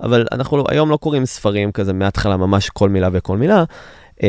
אבל 0.00 0.26
אנחנו 0.32 0.64
היום 0.68 0.90
לא 0.90 0.96
קוראים 0.96 1.26
ספרים 1.26 1.72
כזה 1.72 1.92
מההתחלה 1.92 2.36
ממש 2.36 2.70
כל 2.70 2.88
מילה 2.88 3.08
וכל 3.12 3.38
מילה. 3.38 3.64
Um, 4.20 4.24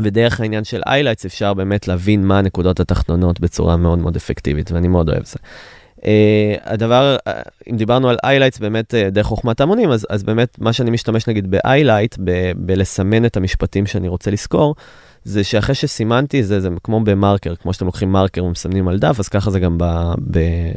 ודרך 0.00 0.40
העניין 0.40 0.64
של 0.64 0.80
highlights 0.86 1.26
אפשר 1.26 1.54
באמת 1.54 1.88
להבין 1.88 2.26
מה 2.26 2.38
הנקודות 2.38 2.80
התחתונות 2.80 3.40
בצורה 3.40 3.76
מאוד 3.76 3.98
מאוד 3.98 4.16
אפקטיבית, 4.16 4.72
ואני 4.72 4.88
מאוד 4.88 5.08
אוהב 5.08 5.24
זה. 5.24 5.38
אה, 5.96 6.02
הדבר, 6.64 7.16
אה, 7.28 7.32
אם 7.70 7.76
דיברנו 7.76 8.08
על 8.08 8.16
highlights 8.24 8.58
באמת 8.58 8.94
אה, 8.94 9.10
דרך 9.10 9.26
חוכמת 9.26 9.60
המונים, 9.60 9.90
אז, 9.90 10.06
אז 10.10 10.22
באמת 10.22 10.58
מה 10.58 10.72
שאני 10.72 10.90
משתמש 10.90 11.28
נגיד 11.28 11.50
ב 11.50 11.56
highlight, 11.56 12.16
בלסמן 12.56 13.24
את 13.24 13.36
המשפטים 13.36 13.86
שאני 13.86 14.08
רוצה 14.08 14.30
לזכור, 14.30 14.74
זה 15.24 15.44
שאחרי 15.44 15.74
שסימנתי, 15.74 16.42
זה, 16.42 16.60
זה 16.60 16.68
כמו 16.82 17.00
במרקר, 17.00 17.54
כמו 17.54 17.72
שאתם 17.72 17.86
לוקחים 17.86 18.12
מרקר 18.12 18.44
ומסמנים 18.44 18.88
על 18.88 18.98
דף, 18.98 19.16
אז 19.20 19.28
ככה 19.28 19.50
זה 19.50 19.60
גם 19.60 19.78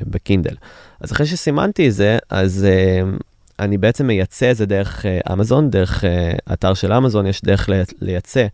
בקינדל. 0.04 0.56
אז 1.02 1.12
אחרי 1.12 1.26
שסימנתי 1.26 1.92
זה, 1.92 2.18
אז 2.30 2.68
אה, 2.68 3.24
אני 3.60 3.78
בעצם 3.78 4.08
מייצא 4.08 4.52
את 4.52 4.56
זה 4.56 4.66
דרך 4.66 5.06
אה, 5.06 5.34
אמזון, 5.34 5.70
דרך 5.70 6.04
אה, 6.04 6.54
אתר 6.54 6.74
של 6.74 6.94
אמזון, 6.94 7.28
יש 7.28 7.42
דרך 7.42 7.70
לייצא 8.02 8.46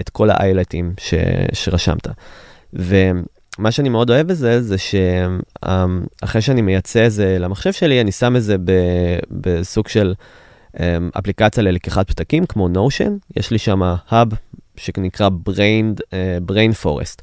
את 0.00 0.08
כל 0.08 0.30
האיילייטים 0.30 0.94
ש, 1.00 1.14
שרשמת. 1.52 2.08
ומה 2.72 3.70
שאני 3.70 3.88
מאוד 3.88 4.10
אוהב 4.10 4.26
בזה, 4.26 4.62
זה 4.62 4.76
שאחרי 4.78 6.42
שאני 6.42 6.62
מייצא 6.62 7.06
את 7.06 7.12
זה 7.12 7.36
למחשב 7.38 7.72
שלי, 7.72 8.00
אני 8.00 8.12
שם 8.12 8.36
את 8.36 8.42
זה 8.42 8.56
בסוג 9.30 9.88
של 9.88 10.14
um, 10.76 10.78
אפליקציה 11.18 11.62
ללקיחת 11.62 12.10
פתקים, 12.10 12.46
כמו 12.46 12.68
Notion. 12.68 13.10
יש 13.36 13.50
לי 13.50 13.58
שם 13.58 13.82
האב 13.82 14.28
שנקרא 14.76 15.28
Brain, 15.48 16.00
uh, 16.00 16.50
Brain 16.50 16.84
Forest. 16.84 17.22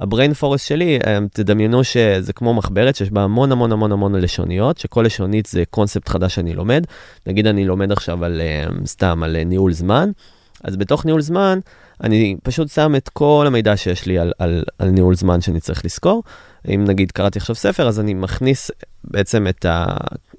הבריין 0.00 0.34
פורסט 0.34 0.66
שלי, 0.66 0.98
תדמיינו 1.32 1.84
שזה 1.84 2.32
כמו 2.32 2.54
מחברת 2.54 2.96
שיש 2.96 3.10
בה 3.10 3.22
המון 3.22 3.52
המון 3.52 3.72
המון 3.72 3.92
המון 3.92 4.14
לשוניות, 4.14 4.78
שכל 4.78 5.02
לשונית 5.02 5.46
זה 5.46 5.62
קונספט 5.70 6.08
חדש 6.08 6.34
שאני 6.34 6.54
לומד. 6.54 6.84
נגיד 7.26 7.46
אני 7.46 7.64
לומד 7.64 7.92
עכשיו 7.92 8.24
על, 8.24 8.40
סתם, 8.86 9.22
על 9.22 9.44
ניהול 9.44 9.72
זמן, 9.72 10.10
אז 10.64 10.76
בתוך 10.76 11.04
ניהול 11.04 11.20
זמן, 11.20 11.58
אני 12.04 12.36
פשוט 12.42 12.68
שם 12.68 12.94
את 12.96 13.08
כל 13.08 13.44
המידע 13.46 13.76
שיש 13.76 14.06
לי 14.06 14.18
על, 14.18 14.32
על, 14.38 14.64
על 14.78 14.90
ניהול 14.90 15.14
זמן 15.14 15.40
שאני 15.40 15.60
צריך 15.60 15.84
לזכור. 15.84 16.22
אם 16.74 16.84
נגיד 16.88 17.12
קראתי 17.12 17.38
עכשיו 17.38 17.54
ספר, 17.54 17.88
אז 17.88 18.00
אני 18.00 18.14
מכניס 18.14 18.70
בעצם 19.04 19.46
את 19.46 19.64
ה... 19.64 19.86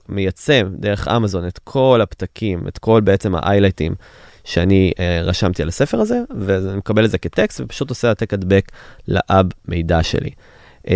מייצם 0.09 0.69
דרך 0.73 1.07
אמזון 1.07 1.47
את 1.47 1.59
כל 1.63 1.99
הפתקים, 2.03 2.67
את 2.67 2.77
כל 2.77 3.01
בעצם 3.01 3.35
האיילייטים 3.35 3.95
שאני 4.49 4.91
uh, 4.95 4.99
רשמתי 5.23 5.61
על 5.61 5.67
הספר 5.67 5.99
הזה, 5.99 6.21
ואני 6.39 6.77
מקבל 6.77 7.05
את 7.05 7.11
זה 7.11 7.17
כטקסט 7.17 7.61
ופשוט 7.61 7.89
עושה 7.89 8.07
העתק 8.07 8.33
הדבק 8.33 8.71
לאב 9.07 9.45
מידע 9.67 10.03
שלי. 10.03 10.29
Uh, 10.85 10.89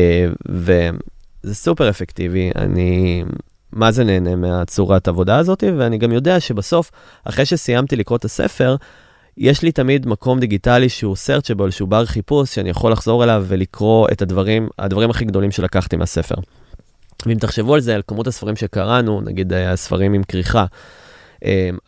וזה 0.50 1.56
סופר 1.56 1.90
אפקטיבי, 1.90 2.52
אני 2.56 3.24
מה 3.72 3.92
זה 3.92 4.04
נהנה 4.04 4.36
מהצורת 4.36 5.08
עבודה 5.08 5.38
הזאת, 5.38 5.64
ואני 5.78 5.98
גם 5.98 6.12
יודע 6.12 6.40
שבסוף, 6.40 6.92
אחרי 7.24 7.46
שסיימתי 7.46 7.96
לקרוא 7.96 8.18
את 8.18 8.26
הספר, 8.26 8.76
יש 9.38 9.62
לי 9.62 9.72
תמיד 9.72 10.08
מקום 10.08 10.40
דיגיטלי 10.40 10.90
שהוא 10.90 11.16
searchable, 11.16 11.72
שהוא 11.72 11.90
בר 11.90 12.06
חיפוש, 12.06 12.56
שאני 12.56 12.70
יכול 12.70 12.92
לחזור 12.92 13.24
אליו 13.24 13.46
ולקרוא 13.48 14.08
את 14.12 14.22
הדברים, 14.22 14.70
הדברים 14.80 15.10
הכי 15.10 15.26
גדולים 15.26 15.52
שלקחתי 15.52 15.96
מהספר. 15.96 16.36
ואם 17.26 17.38
תחשבו 17.38 17.74
על 17.74 17.80
זה, 17.80 17.96
על 17.96 18.02
כמות 18.08 18.28
הספרים 18.28 18.56
שקראנו, 18.56 19.22
נגיד 19.22 19.54
הספרים 19.54 20.14
עם 20.14 20.24
כריכה, 20.24 20.60
אה, 20.60 20.66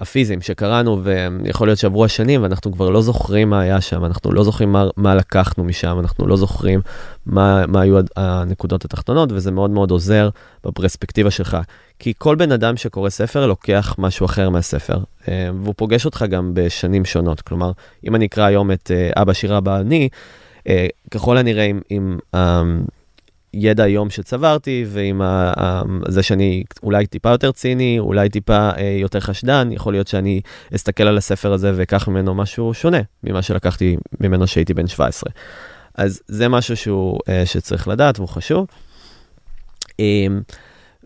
הפיזיים 0.01 0.41
שקראנו, 0.41 1.01
ויכול 1.03 1.67
להיות 1.67 1.79
שעברו 1.79 2.05
השנים, 2.05 2.43
ואנחנו 2.43 2.71
כבר 2.71 2.89
לא 2.89 3.01
זוכרים 3.01 3.49
מה 3.49 3.61
היה 3.61 3.81
שם, 3.81 4.05
אנחנו 4.05 4.31
לא 4.31 4.43
זוכרים 4.43 4.71
מה, 4.71 4.87
מה 4.97 5.15
לקחנו 5.15 5.63
משם, 5.63 5.97
אנחנו 5.99 6.27
לא 6.27 6.37
זוכרים 6.37 6.81
מה, 7.25 7.65
מה 7.67 7.81
היו 7.81 7.97
הנקודות 8.15 8.85
התחתונות, 8.85 9.31
וזה 9.31 9.51
מאוד 9.51 9.69
מאוד 9.69 9.91
עוזר 9.91 10.29
בפרספקטיבה 10.63 11.31
שלך. 11.31 11.57
כי 11.99 12.13
כל 12.17 12.35
בן 12.35 12.51
אדם 12.51 12.77
שקורא 12.77 13.09
ספר 13.09 13.47
לוקח 13.47 13.95
משהו 13.97 14.25
אחר 14.25 14.49
מהספר, 14.49 14.97
אה, 15.27 15.49
והוא 15.61 15.73
פוגש 15.77 16.05
אותך 16.05 16.25
גם 16.29 16.51
בשנים 16.53 17.05
שונות. 17.05 17.41
כלומר, 17.41 17.71
אם 18.07 18.15
אני 18.15 18.25
אקרא 18.25 18.43
היום 18.43 18.71
את 18.71 18.91
אה, 18.93 19.21
אבא 19.21 19.33
שירה 19.33 19.57
אבא 19.57 19.79
אני, 19.79 20.09
ככל 21.11 21.37
הנראה 21.37 21.65
עם, 21.65 21.81
עם 21.89 22.17
הידע 23.55 23.83
היום 23.83 24.09
שצברתי, 24.09 24.85
ועם 24.87 25.21
ה, 25.21 25.53
ה, 25.57 25.81
זה 26.07 26.23
שאני 26.23 26.63
אולי 26.83 27.05
טיפה 27.05 27.29
יותר 27.29 27.51
ציני, 27.51 27.99
אולי 27.99 28.29
טיפה 28.29 28.69
אה, 28.77 28.97
יותר 29.01 29.19
חשדן, 29.19 29.69
יכול 29.71 29.93
להיות 29.93 30.07
שאני 30.07 30.41
אסתכל 30.75 31.03
על 31.03 31.17
הספר 31.17 31.53
הזה 31.53 31.71
ואקח 31.75 32.07
ממנו 32.07 32.35
משהו 32.35 32.73
שונה 32.73 33.01
ממה 33.23 33.41
שלקחתי 33.41 33.97
ממנו 34.21 34.47
שהייתי 34.47 34.73
בן 34.73 34.87
17. 34.87 35.31
אז 35.97 36.21
זה 36.27 36.47
משהו 36.47 36.77
שהוא, 36.77 37.19
אה, 37.29 37.45
שצריך 37.45 37.87
לדעת 37.87 38.19
והוא 38.19 38.29
חשוב. 38.29 38.67
אה, 39.99 40.27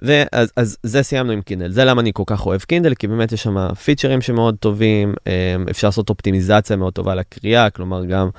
ואז 0.02 0.52
אז 0.56 0.78
זה 0.84 1.04
סיימנו 1.04 1.32
עם 1.32 1.42
קינדל, 1.42 1.72
זה 1.72 1.86
למה 1.86 2.02
אני 2.02 2.12
כל 2.14 2.24
כך 2.26 2.46
אוהב 2.46 2.62
קינדל, 2.62 2.94
כי 2.96 3.08
באמת 3.08 3.32
יש 3.32 3.44
שם 3.44 3.74
פיצ'רים 3.74 4.22
שמאוד 4.22 4.56
טובים, 4.60 5.14
אה, 5.28 5.56
אפשר 5.72 5.88
לעשות 5.88 6.10
אופטימיזציה 6.10 6.76
מאוד 6.76 6.94
טובה 6.94 7.16
לקריאה, 7.16 7.70
כלומר 7.70 8.06
גם 8.06 8.30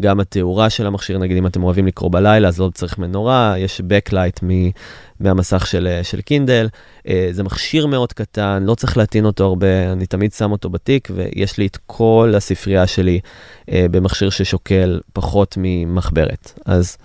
גם 0.00 0.20
התאורה 0.20 0.70
של 0.70 0.86
המכשיר, 0.86 1.18
נגיד 1.18 1.36
אם 1.36 1.46
אתם 1.46 1.62
אוהבים 1.62 1.86
לקרוא 1.86 2.10
בלילה, 2.10 2.48
אז 2.48 2.60
לא 2.60 2.70
צריך 2.74 2.98
מנורה, 2.98 3.54
יש 3.58 3.80
Backlight 3.80 4.44
מהמסך 5.20 5.66
של, 5.66 6.00
של 6.02 6.20
קינדל. 6.20 6.68
אה, 7.08 7.28
זה 7.30 7.42
מכשיר 7.42 7.86
מאוד 7.86 8.12
קטן, 8.12 8.62
לא 8.66 8.74
צריך 8.74 8.96
להטעין 8.96 9.24
אותו 9.24 9.44
הרבה, 9.44 9.92
אני 9.92 10.06
תמיד 10.06 10.32
שם 10.32 10.52
אותו 10.52 10.70
בתיק, 10.70 11.08
ויש 11.14 11.58
לי 11.58 11.66
את 11.66 11.78
כל 11.86 12.34
הספרייה 12.36 12.86
שלי 12.86 13.20
אה, 13.70 13.86
במכשיר 13.90 14.30
ששוקל 14.30 15.00
פחות 15.12 15.54
ממחברת. 15.60 16.60
אז 16.66 16.96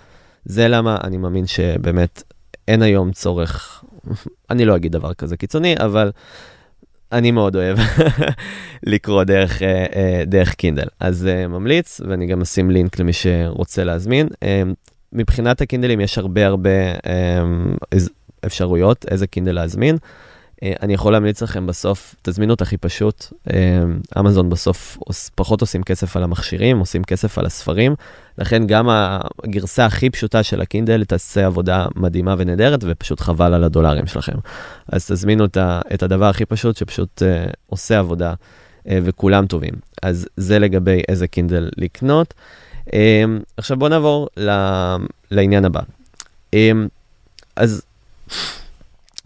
זה 0.44 0.68
למה 0.68 0.98
אני 1.04 1.16
מאמין 1.16 1.46
שבאמת 1.46 2.22
אין 2.68 2.82
היום 2.82 3.12
צורך, 3.12 3.84
אני 4.50 4.64
לא 4.64 4.76
אגיד 4.76 4.92
דבר 4.92 5.14
כזה 5.14 5.36
קיצוני, 5.36 5.74
אבל 5.78 6.10
אני 7.12 7.30
מאוד 7.30 7.56
אוהב 7.56 7.78
לקרוא 8.92 9.24
דרך, 9.24 9.62
דרך 10.26 10.54
קינדל. 10.54 10.86
אז 11.00 11.28
ממליץ, 11.48 12.00
ואני 12.08 12.26
גם 12.26 12.40
אשים 12.40 12.70
לינק 12.70 12.98
למי 12.98 13.12
שרוצה 13.12 13.84
להזמין. 13.84 14.28
מבחינת 15.12 15.60
הקינדלים 15.60 16.00
יש 16.00 16.18
הרבה 16.18 16.46
הרבה 16.46 16.70
אפשרויות 18.46 19.04
איזה 19.10 19.26
קינדל 19.26 19.52
להזמין. 19.52 19.96
אה, 20.62 20.72
אני 20.82 20.94
יכול 20.94 21.12
להמליץ 21.12 21.42
לכם 21.42 21.66
בסוף, 21.66 22.14
תזמינו 22.22 22.54
את 22.54 22.60
הכי 22.60 22.76
פשוט. 22.76 23.26
אה, 23.52 23.82
אמזון 24.18 24.50
בסוף 24.50 24.98
פחות 25.34 25.60
עושים 25.60 25.82
כסף 25.82 26.16
על 26.16 26.22
המכשירים, 26.22 26.78
עושים 26.78 27.04
כסף 27.04 27.38
על 27.38 27.46
הספרים. 27.46 27.94
לכן 28.38 28.66
גם 28.66 28.88
הגרסה 29.44 29.86
הכי 29.86 30.10
פשוטה 30.10 30.42
של 30.42 30.60
הקינדל 30.60 31.04
תעשה 31.04 31.46
עבודה 31.46 31.86
מדהימה 31.96 32.34
ונהדרת, 32.38 32.80
ופשוט 32.82 33.20
חבל 33.20 33.54
על 33.54 33.64
הדולרים 33.64 34.06
שלכם. 34.06 34.36
אז 34.92 35.06
תזמינו 35.06 35.44
את 35.94 36.02
הדבר 36.02 36.26
הכי 36.26 36.44
פשוט, 36.44 36.76
שפשוט 36.76 37.22
אה, 37.22 37.46
עושה 37.66 37.98
עבודה, 37.98 38.34
וכולם 38.90 39.46
טובים. 39.46 39.74
אז 40.02 40.28
זה 40.36 40.58
לגבי 40.58 41.02
איזה 41.08 41.26
קינדל 41.26 41.68
לקנות. 41.76 42.34
עכשיו 43.56 43.76
בואו 43.76 43.90
נעבור 43.90 44.28
לעניין 45.30 45.64
הבא. 45.64 45.80
אז... 47.56 47.82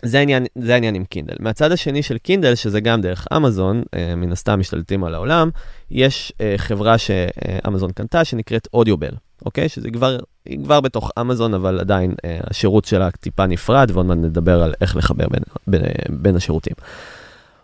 זה 0.03 0.19
העניין, 0.19 0.47
זה 0.55 0.75
העניין 0.75 0.95
עם 0.95 1.05
קינדל. 1.05 1.35
מהצד 1.41 1.73
השני 1.73 2.03
של 2.03 2.19
קינדל, 2.19 2.55
שזה 2.55 2.81
גם 2.81 3.01
דרך 3.01 3.27
אמזון, 3.37 3.83
אה, 3.95 4.15
מן 4.17 4.33
הסתם 4.33 4.61
משתלטים 4.61 5.05
על 5.05 5.15
העולם, 5.15 5.51
יש 5.91 6.33
אה, 6.41 6.55
חברה 6.57 6.99
שאמזון 6.99 7.93
קנתה 7.93 8.25
שנקראת 8.25 8.69
אודיובל, 8.75 9.15
אוקיי? 9.47 9.69
שזה 9.69 9.91
כבר, 9.91 10.19
היא 10.47 10.59
כבר 10.65 10.81
בתוך 10.81 11.11
אמזון, 11.21 11.55
אבל 11.55 11.81
עדיין 11.81 12.15
אה, 12.25 12.39
השירות 12.43 12.85
שלה 12.85 13.11
טיפה 13.11 13.47
נפרד, 13.47 13.91
ועוד 13.95 14.07
מעט 14.07 14.19
נדבר 14.19 14.63
על 14.63 14.75
איך 14.81 14.97
לחבר 14.97 15.29
בין, 15.29 15.43
בין, 15.67 15.83
בין 16.09 16.37
השירותים. 16.37 16.75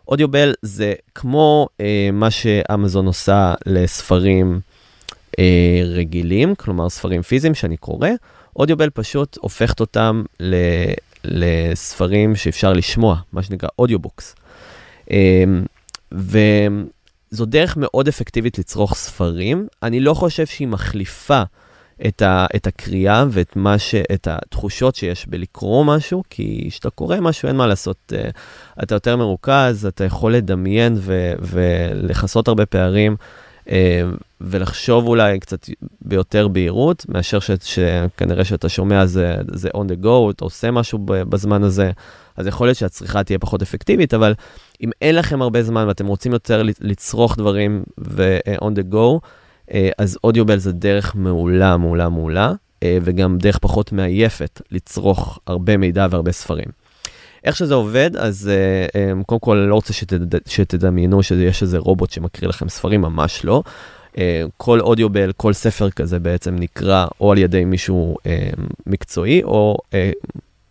אודיובל 0.09 0.55
זה 0.63 0.95
כמו 1.15 1.69
אה, 1.81 2.09
מה 2.13 2.31
שאמזון 2.31 3.07
עושה 3.07 3.55
לספרים 3.67 4.61
אה, 5.39 5.83
רגילים, 5.85 6.55
כלומר 6.55 6.89
ספרים 6.89 7.23
פיזיים 7.23 7.55
שאני 7.55 7.77
קורא, 7.77 8.09
אודיובל 8.57 8.91
פשוט 8.91 9.39
הופכת 9.41 9.81
אותם. 9.81 10.23
לספרים 11.27 12.37
שאפשר 12.37 12.73
לשמוע, 12.73 13.17
מה 13.33 13.43
שנקרא 13.43 13.69
אודיובוקס. 13.79 14.35
אמ, 15.11 15.65
וזו 16.13 17.45
דרך 17.45 17.77
מאוד 17.77 18.09
אפקטיבית 18.09 18.59
לצרוך 18.59 18.95
ספרים. 18.95 19.67
אני 19.83 20.01
לא 20.01 20.15
חושב 20.15 20.47
שהיא 20.47 20.69
מחליפה 20.69 21.43
את, 22.07 22.23
ה, 22.23 22.47
את 22.57 22.67
הקריאה 22.67 23.25
ואת 23.31 23.57
מה 23.57 23.79
ש, 23.79 23.95
את 23.95 24.29
התחושות 24.31 24.95
שיש 24.95 25.27
בלקרוא 25.27 25.85
משהו, 25.85 26.23
כי 26.31 26.69
כשאתה 26.71 26.91
קורא 26.91 27.21
משהו 27.21 27.49
אין 27.49 27.57
מה 27.57 27.67
לעשות, 27.67 28.13
אה, 28.17 28.29
אתה 28.83 28.95
יותר 28.95 29.17
מרוכז, 29.17 29.87
אתה 29.87 30.05
יכול 30.05 30.35
לדמיין 30.35 30.95
ו, 30.99 31.33
ולכסות 31.41 32.49
הרבה 32.49 32.67
פערים. 32.67 33.17
אה, 33.71 34.03
ולחשוב 34.41 35.07
אולי 35.07 35.41
קצת 35.41 35.67
ביותר 36.03 36.49
בהירות, 36.49 37.07
מאשר 37.09 37.41
ש, 37.41 37.51
שכנראה 37.63 38.45
שאתה 38.45 38.69
שומע 38.69 39.07
זה, 39.07 39.37
זה 39.53 39.69
on 39.69 39.89
the 39.89 40.05
go, 40.05 40.31
אתה 40.31 40.45
עושה 40.45 40.71
משהו 40.71 40.99
בזמן 41.07 41.63
הזה, 41.63 41.91
אז 42.37 42.47
יכול 42.47 42.67
להיות 42.67 42.79
שהצריכה 42.79 43.25
תהיה 43.25 43.39
פחות 43.39 43.63
אפקטיבית, 43.63 44.15
אבל 44.15 44.35
אם 44.83 44.91
אין 45.03 45.15
לכם 45.15 45.43
הרבה 45.43 45.63
זמן 45.63 45.85
ואתם 45.89 46.07
רוצים 46.07 46.33
יותר 46.33 46.63
לצרוך 46.81 47.37
דברים 47.37 47.85
ו-on 47.99 48.73
the 48.79 48.95
go, 48.95 49.29
אה, 49.73 49.91
אז 49.99 50.19
אודיובל 50.25 50.59
זה 50.59 50.73
דרך 50.73 51.15
מעולה, 51.15 51.77
מעולה, 51.77 52.09
מעולה, 52.09 52.53
אה, 52.83 52.99
וגם 53.03 53.39
דרך 53.39 53.59
פחות 53.59 53.93
מעייפת 53.93 54.61
לצרוך 54.71 55.39
הרבה 55.47 55.77
מידע 55.77 56.07
והרבה 56.11 56.33
ספרים. 56.33 56.86
איך 57.45 57.57
שזה 57.57 57.75
עובד, 57.75 58.17
אז 58.17 58.51
uh, 58.51 59.21
um, 59.21 59.25
קודם 59.25 59.41
כל, 59.41 59.55
לא 59.55 59.75
רוצה 59.75 59.93
שתד... 59.93 60.49
שתדמיינו 60.49 61.23
שיש 61.23 61.63
איזה 61.63 61.79
רובוט 61.79 62.11
שמקריא 62.11 62.49
לכם 62.49 62.69
ספרים, 62.69 63.01
ממש 63.01 63.45
לא. 63.45 63.63
Uh, 64.13 64.19
כל 64.57 64.81
אודיובל, 64.81 65.33
כל 65.33 65.53
ספר 65.53 65.91
כזה 65.91 66.19
בעצם 66.19 66.57
נקרא 66.59 67.07
או 67.21 67.33
על 67.33 67.39
ידי 67.39 67.65
מישהו 67.65 68.17
uh, 68.19 68.61
מקצועי, 68.87 69.43
או 69.43 69.77
uh, 69.91 70.29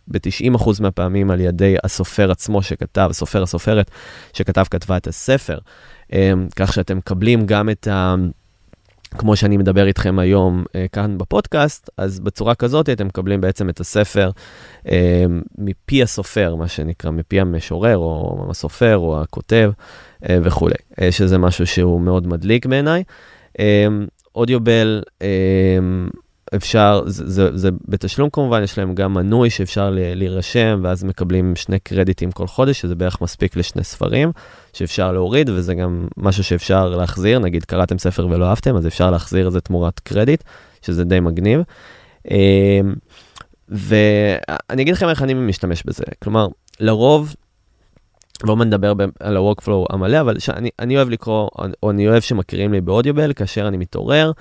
ב-90% 0.08 0.70
מהפעמים 0.80 1.30
על 1.30 1.40
ידי 1.40 1.76
הסופר 1.84 2.30
עצמו 2.30 2.62
שכתב, 2.62 3.08
הסופר, 3.10 3.42
הסופרת 3.42 3.90
שכתב, 4.32 4.64
כתבה 4.70 4.96
את 4.96 5.06
הספר. 5.06 5.58
Uh, 6.10 6.14
כך 6.56 6.72
שאתם 6.72 6.96
מקבלים 6.96 7.46
גם 7.46 7.70
את 7.70 7.88
ה... 7.88 8.14
כמו 9.18 9.36
שאני 9.36 9.56
מדבר 9.56 9.86
איתכם 9.86 10.18
היום 10.18 10.64
אה, 10.74 10.86
כאן 10.92 11.18
בפודקאסט, 11.18 11.90
אז 11.96 12.20
בצורה 12.20 12.54
כזאת 12.54 12.88
אתם 12.88 13.06
מקבלים 13.06 13.40
בעצם 13.40 13.68
את 13.68 13.80
הספר 13.80 14.30
אה, 14.88 15.24
מפי 15.58 16.02
הסופר, 16.02 16.54
מה 16.54 16.68
שנקרא, 16.68 17.10
מפי 17.10 17.40
המשורר 17.40 17.96
או 17.96 18.46
הסופר 18.50 18.96
או 18.96 19.20
הכותב 19.20 19.70
אה, 20.28 20.38
וכולי, 20.42 20.74
אה, 21.00 21.12
שזה 21.12 21.38
משהו 21.38 21.66
שהוא 21.66 22.00
מאוד 22.00 22.26
מדליק 22.26 22.66
בעיניי. 22.66 23.02
אה, 23.60 23.86
אודיובל, 24.34 25.02
אה, 25.22 25.28
אפשר, 26.54 27.02
זה, 27.06 27.30
זה, 27.30 27.56
זה 27.56 27.70
בתשלום 27.88 28.30
כמובן, 28.30 28.62
יש 28.62 28.78
להם 28.78 28.94
גם 28.94 29.14
מנוי 29.14 29.50
שאפשר 29.50 29.90
להירשם, 29.94 30.80
ואז 30.82 31.04
מקבלים 31.04 31.56
שני 31.56 31.78
קרדיטים 31.78 32.32
כל 32.32 32.46
חודש, 32.46 32.80
שזה 32.80 32.94
בערך 32.94 33.20
מספיק 33.20 33.56
לשני 33.56 33.84
ספרים, 33.84 34.32
שאפשר 34.72 35.12
להוריד, 35.12 35.50
וזה 35.50 35.74
גם 35.74 36.08
משהו 36.16 36.44
שאפשר 36.44 36.88
להחזיר, 36.88 37.38
נגיד 37.38 37.64
קראתם 37.64 37.98
ספר 37.98 38.26
ולא 38.26 38.46
אהבתם, 38.46 38.76
אז 38.76 38.86
אפשר 38.86 39.10
להחזיר 39.10 39.46
את 39.46 39.52
זה 39.52 39.60
תמורת 39.60 40.00
קרדיט, 40.00 40.44
שזה 40.82 41.04
די 41.04 41.20
מגניב. 41.20 41.60
אמ, 42.30 42.94
ואני 43.68 44.82
אגיד 44.82 44.94
לכם 44.94 45.08
איך 45.08 45.22
אני 45.22 45.34
משתמש 45.34 45.82
בזה, 45.82 46.04
כלומר, 46.22 46.48
לרוב, 46.80 47.34
ועוד 48.44 48.62
נדבר 48.62 48.92
על 49.20 49.36
ה-workflow 49.36 49.86
המלא, 49.90 50.20
אבל 50.20 50.38
שאני, 50.38 50.70
אני 50.78 50.96
אוהב 50.96 51.08
לקרוא, 51.08 51.48
או 51.82 51.90
אני 51.90 52.08
אוהב 52.08 52.20
שמקריאים 52.20 52.72
לי 52.72 52.80
באודיובל 52.80 53.32
כאשר 53.32 53.68
אני 53.68 53.76
מתעורר. 53.76 54.32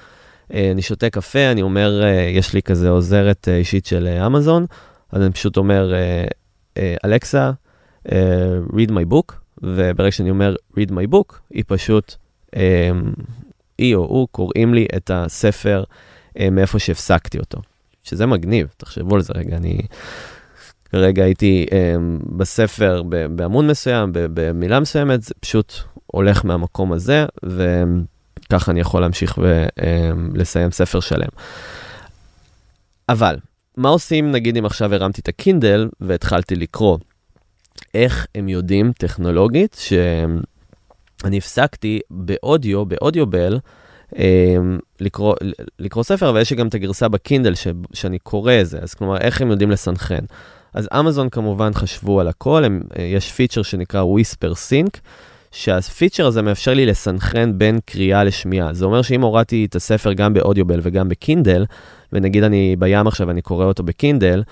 אה, 0.53 0.71
אני 0.71 0.81
שותה 0.81 1.10
קפה, 1.10 1.51
אני 1.51 1.62
אומר, 1.62 2.03
אה, 2.03 2.29
יש 2.34 2.53
לי 2.53 2.62
כזה 2.62 2.89
עוזרת 2.89 3.47
אה, 3.47 3.58
אישית 3.58 3.86
של 3.86 4.08
אמזון, 4.08 4.65
אז 5.12 5.21
אני 5.21 5.31
פשוט 5.31 5.58
אומר, 5.58 5.93
אלכסה, 7.05 7.51
read 8.71 8.89
my 8.89 9.12
book, 9.12 9.34
וברגע 9.62 10.12
שאני 10.12 10.29
אומר 10.29 10.55
read 10.79 10.91
my 10.91 11.13
book, 11.13 11.36
היא 11.49 11.63
פשוט, 11.67 12.15
היא 13.77 13.95
או 13.95 14.01
הוא 14.01 14.27
קוראים 14.31 14.73
לי 14.73 14.88
את 14.95 15.12
הספר 15.13 15.84
מאיפה 16.51 16.79
שהפסקתי 16.79 17.39
אותו, 17.39 17.62
שזה 18.03 18.25
מגניב, 18.25 18.67
תחשבו 18.77 19.15
על 19.15 19.21
זה 19.21 19.34
רגע, 19.36 19.58
אני... 19.58 19.81
כרגע 20.91 21.23
הייתי 21.23 21.65
um, 21.69 22.36
בספר 22.38 23.03
בעמוד 23.36 23.65
מסוים, 23.65 24.10
במילה 24.13 24.79
מסוימת, 24.79 25.21
זה 25.21 25.34
פשוט 25.39 25.73
הולך 26.05 26.45
מהמקום 26.45 26.93
הזה, 26.93 27.25
ו... 27.45 27.84
ככה 28.49 28.71
אני 28.71 28.79
יכול 28.79 29.01
להמשיך 29.01 29.39
ולסיים 30.34 30.71
ספר 30.71 30.99
שלם. 30.99 31.29
אבל, 33.10 33.38
מה 33.77 33.89
עושים 33.89 34.31
נגיד 34.31 34.58
אם 34.58 34.65
עכשיו 34.65 34.93
הרמתי 34.93 35.21
את 35.21 35.27
הקינדל 35.27 35.89
והתחלתי 35.99 36.55
לקרוא? 36.55 36.97
איך 37.93 38.27
הם 38.36 38.49
יודעים 38.49 38.91
טכנולוגית 38.97 39.77
שאני 39.79 41.38
הפסקתי 41.38 41.99
באודיו, 42.10 42.86
באודיובל, 42.86 43.60
לקרוא, 44.99 45.36
לקרוא 45.79 46.03
ספר, 46.03 46.31
ויש 46.36 46.53
גם 46.53 46.67
את 46.67 46.73
הגרסה 46.73 47.08
בקינדל 47.08 47.55
ש, 47.55 47.67
שאני 47.93 48.19
קורא 48.19 48.53
את 48.62 48.67
זה, 48.67 48.79
אז 48.79 48.93
כלומר, 48.93 49.17
איך 49.17 49.41
הם 49.41 49.51
יודעים 49.51 49.71
לסנכרן? 49.71 50.25
אז 50.73 50.88
אמזון 50.99 51.29
כמובן 51.29 51.73
חשבו 51.73 52.19
על 52.19 52.27
הכל, 52.27 52.63
הם, 52.63 52.81
יש 52.99 53.31
פיצ'ר 53.31 53.62
שנקרא 53.62 54.03
Whispersync, 54.03 54.99
שהפיצ'ר 55.55 56.25
הזה 56.25 56.41
מאפשר 56.41 56.73
לי 56.73 56.85
לסנכרן 56.85 57.57
בין 57.57 57.79
קריאה 57.85 58.23
לשמיעה. 58.23 58.73
זה 58.73 58.85
אומר 58.85 59.01
שאם 59.01 59.21
הורדתי 59.21 59.65
את 59.65 59.75
הספר 59.75 60.13
גם 60.13 60.33
ב 60.33 60.39
Audible 60.39 60.79
וגם 60.83 61.09
בקינדל, 61.09 61.65
ונגיד 62.13 62.43
אני 62.43 62.75
בים 62.79 63.07
עכשיו 63.07 63.27
ואני 63.27 63.41
קורא 63.41 63.65
אותו 63.65 63.83
בקינדל, 63.83 64.43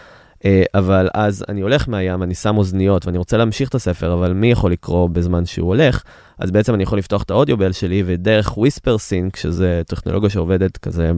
אה, 0.46 0.64
אבל 0.76 1.10
אז 1.14 1.46
אני 1.50 1.62
הולך 1.62 1.90
מהים, 1.90 2.24
אני 2.24 2.36
שם 2.36 2.58
אוזניות 2.58 3.06
ואני 3.06 3.18
רוצה 3.18 3.38
להמשיך 3.38 3.70
את 3.70 3.76
הספר, 3.76 4.14
אבל 4.14 4.34
מי 4.34 4.52
יכול 4.52 4.72
לקרוא 4.72 5.10
בזמן 5.10 5.46
שהוא 5.46 5.68
הולך? 5.68 6.04
אז 6.40 6.52
בעצם 6.52 6.74
אני 6.74 6.84
יכול 6.84 6.98
לפתוח 6.98 7.24
את 7.24 7.32
האודיובל 7.32 7.72
שלי, 7.72 8.04
ודרך 8.06 8.58
וויספר 8.58 8.98
סינק, 8.98 9.36
שזה 9.36 9.82
טכנולוגיה 9.88 10.30
שעובדת 10.30 10.78
כזה 10.78 11.12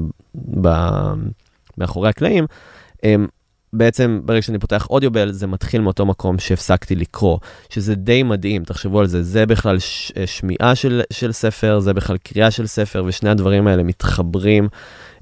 ב... 0.62 0.70
מאחורי 1.78 2.10
הקלעים, 2.10 2.46
בעצם 3.78 4.22
ברגע 4.26 4.42
שאני 4.42 4.60
פותח 4.60 4.88
אודיובל, 4.90 5.32
זה 5.32 5.48
מתחיל 5.48 5.82
מאותו 5.82 6.06
מקום 6.06 6.40
שהפסקתי 6.40 6.96
לקרוא, 6.96 7.38
שזה 7.70 7.96
די 7.96 8.24
מדהים, 8.24 8.64
תחשבו 8.64 9.00
על 9.00 9.08
זה, 9.08 9.24
זה 9.24 9.46
בכלל 9.46 9.80
ש- 9.80 10.12
שמיעה 10.26 10.76
של, 10.76 11.02
של 11.14 11.32
ספר, 11.32 11.80
זה 11.80 11.94
בכלל 11.94 12.18
קריאה 12.18 12.52
של 12.52 12.68
ספר, 12.68 13.04
ושני 13.06 13.30
הדברים 13.30 13.68
האלה 13.68 13.84
מתחברים 13.84 14.68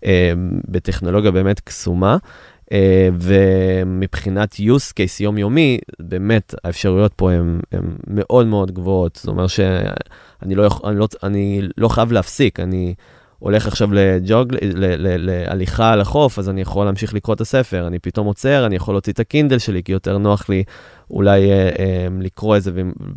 אה, 0.06 0.34
בטכנולוגיה 0.68 1.32
באמת 1.32 1.60
קסומה. 1.60 2.18
Uh, 2.64 2.76
ומבחינת 3.20 4.54
use 4.54 4.92
case 4.92 5.24
יומיומי, 5.24 5.78
באמת 6.00 6.56
האפשרויות 6.64 7.14
פה 7.16 7.32
הן 7.32 7.60
מאוד 8.08 8.48
מאוד 8.48 8.72
גבוהות. 8.72 9.16
זאת 9.16 9.28
אומרת 9.28 9.50
שאני 9.50 10.56
לא, 10.56 10.70
אני 10.84 11.00
לא, 11.00 11.08
אני 11.24 11.62
לא 11.78 11.88
חייב 11.88 12.12
להפסיק, 12.12 12.60
אני 12.60 12.94
הולך 13.44 13.68
עכשיו 13.68 13.90
לג'וג, 13.94 14.54
להליכה 14.62 15.92
על 15.92 16.02
החוף, 16.02 16.40
אז 16.40 16.50
אני 16.50 16.62
יכול 16.62 16.86
להמשיך 16.86 17.14
לקרוא 17.14 17.36
את 17.36 17.42
הספר. 17.42 17.88
אני 17.88 18.00
פתאום 18.00 18.28
עוצר, 18.28 18.66
אני 18.66 18.76
יכול 18.76 18.94
להוציא 18.94 19.14
את 19.14 19.20
הקינדל 19.20 19.58
שלי, 19.58 19.84
כי 19.84 19.92
יותר 19.92 20.18
נוח 20.18 20.50
לי 20.50 20.64
אולי 21.12 21.52
אה, 21.52 21.70
אה, 21.80 22.08
לקרוא 22.20 22.58
את 22.58 22.64
זה 22.64 22.72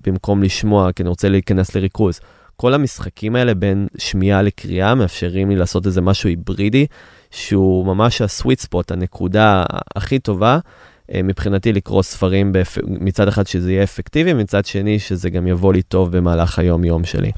במקום 0.06 0.42
לשמוע, 0.42 0.92
כי 0.92 1.02
אני 1.02 1.08
רוצה 1.08 1.28
להיכנס 1.28 1.74
לריכוז. 1.74 2.20
כל 2.56 2.74
המשחקים 2.74 3.36
האלה 3.36 3.54
בין 3.54 3.86
שמיעה 3.98 4.42
לקריאה 4.42 4.94
מאפשרים 4.94 5.50
לי 5.50 5.56
לעשות 5.56 5.86
איזה 5.86 6.00
משהו 6.00 6.28
היברידי, 6.28 6.86
שהוא 7.30 7.86
ממש 7.86 8.22
הסוויט 8.22 8.60
ספוט, 8.60 8.90
הנקודה 8.90 9.64
הכי 9.96 10.18
טובה. 10.18 10.58
אה, 11.14 11.22
מבחינתי 11.22 11.72
לקרוא 11.72 12.02
ספרים 12.02 12.52
באפ... 12.52 12.78
מצד 12.86 13.28
אחד 13.28 13.46
שזה 13.46 13.72
יהיה 13.72 13.82
אפקטיבי, 13.82 14.32
מצד 14.32 14.66
שני 14.66 14.98
שזה 14.98 15.30
גם 15.30 15.46
יבוא 15.46 15.72
לי 15.72 15.82
טוב 15.82 16.16
במהלך 16.16 16.58
היום-יום 16.58 17.04
שלי. 17.04 17.32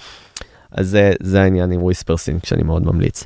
אז 0.73 0.89
זה, 0.89 1.13
זה 1.21 1.43
העניין 1.43 1.73
עם 1.73 1.83
Whispersync 1.83 2.45
שאני 2.45 2.63
מאוד 2.63 2.87
ממליץ. 2.87 3.25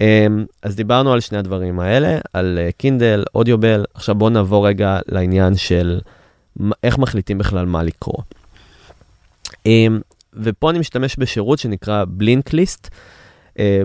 אמ, 0.00 0.44
אז 0.62 0.76
דיברנו 0.76 1.12
על 1.12 1.20
שני 1.20 1.38
הדברים 1.38 1.80
האלה, 1.80 2.18
על 2.32 2.58
קינדל, 2.76 3.18
אה, 3.18 3.24
Audible, 3.34 3.84
עכשיו 3.94 4.14
בואו 4.14 4.30
נעבור 4.30 4.68
רגע 4.68 4.98
לעניין 5.08 5.56
של 5.56 6.00
איך 6.82 6.98
מחליטים 6.98 7.38
בכלל 7.38 7.66
מה 7.66 7.82
לקרוא. 7.82 8.22
אמ, 9.66 10.00
ופה 10.34 10.70
אני 10.70 10.78
משתמש 10.78 11.16
בשירות 11.18 11.58
שנקרא 11.58 12.04
Blinkist. 12.08 12.90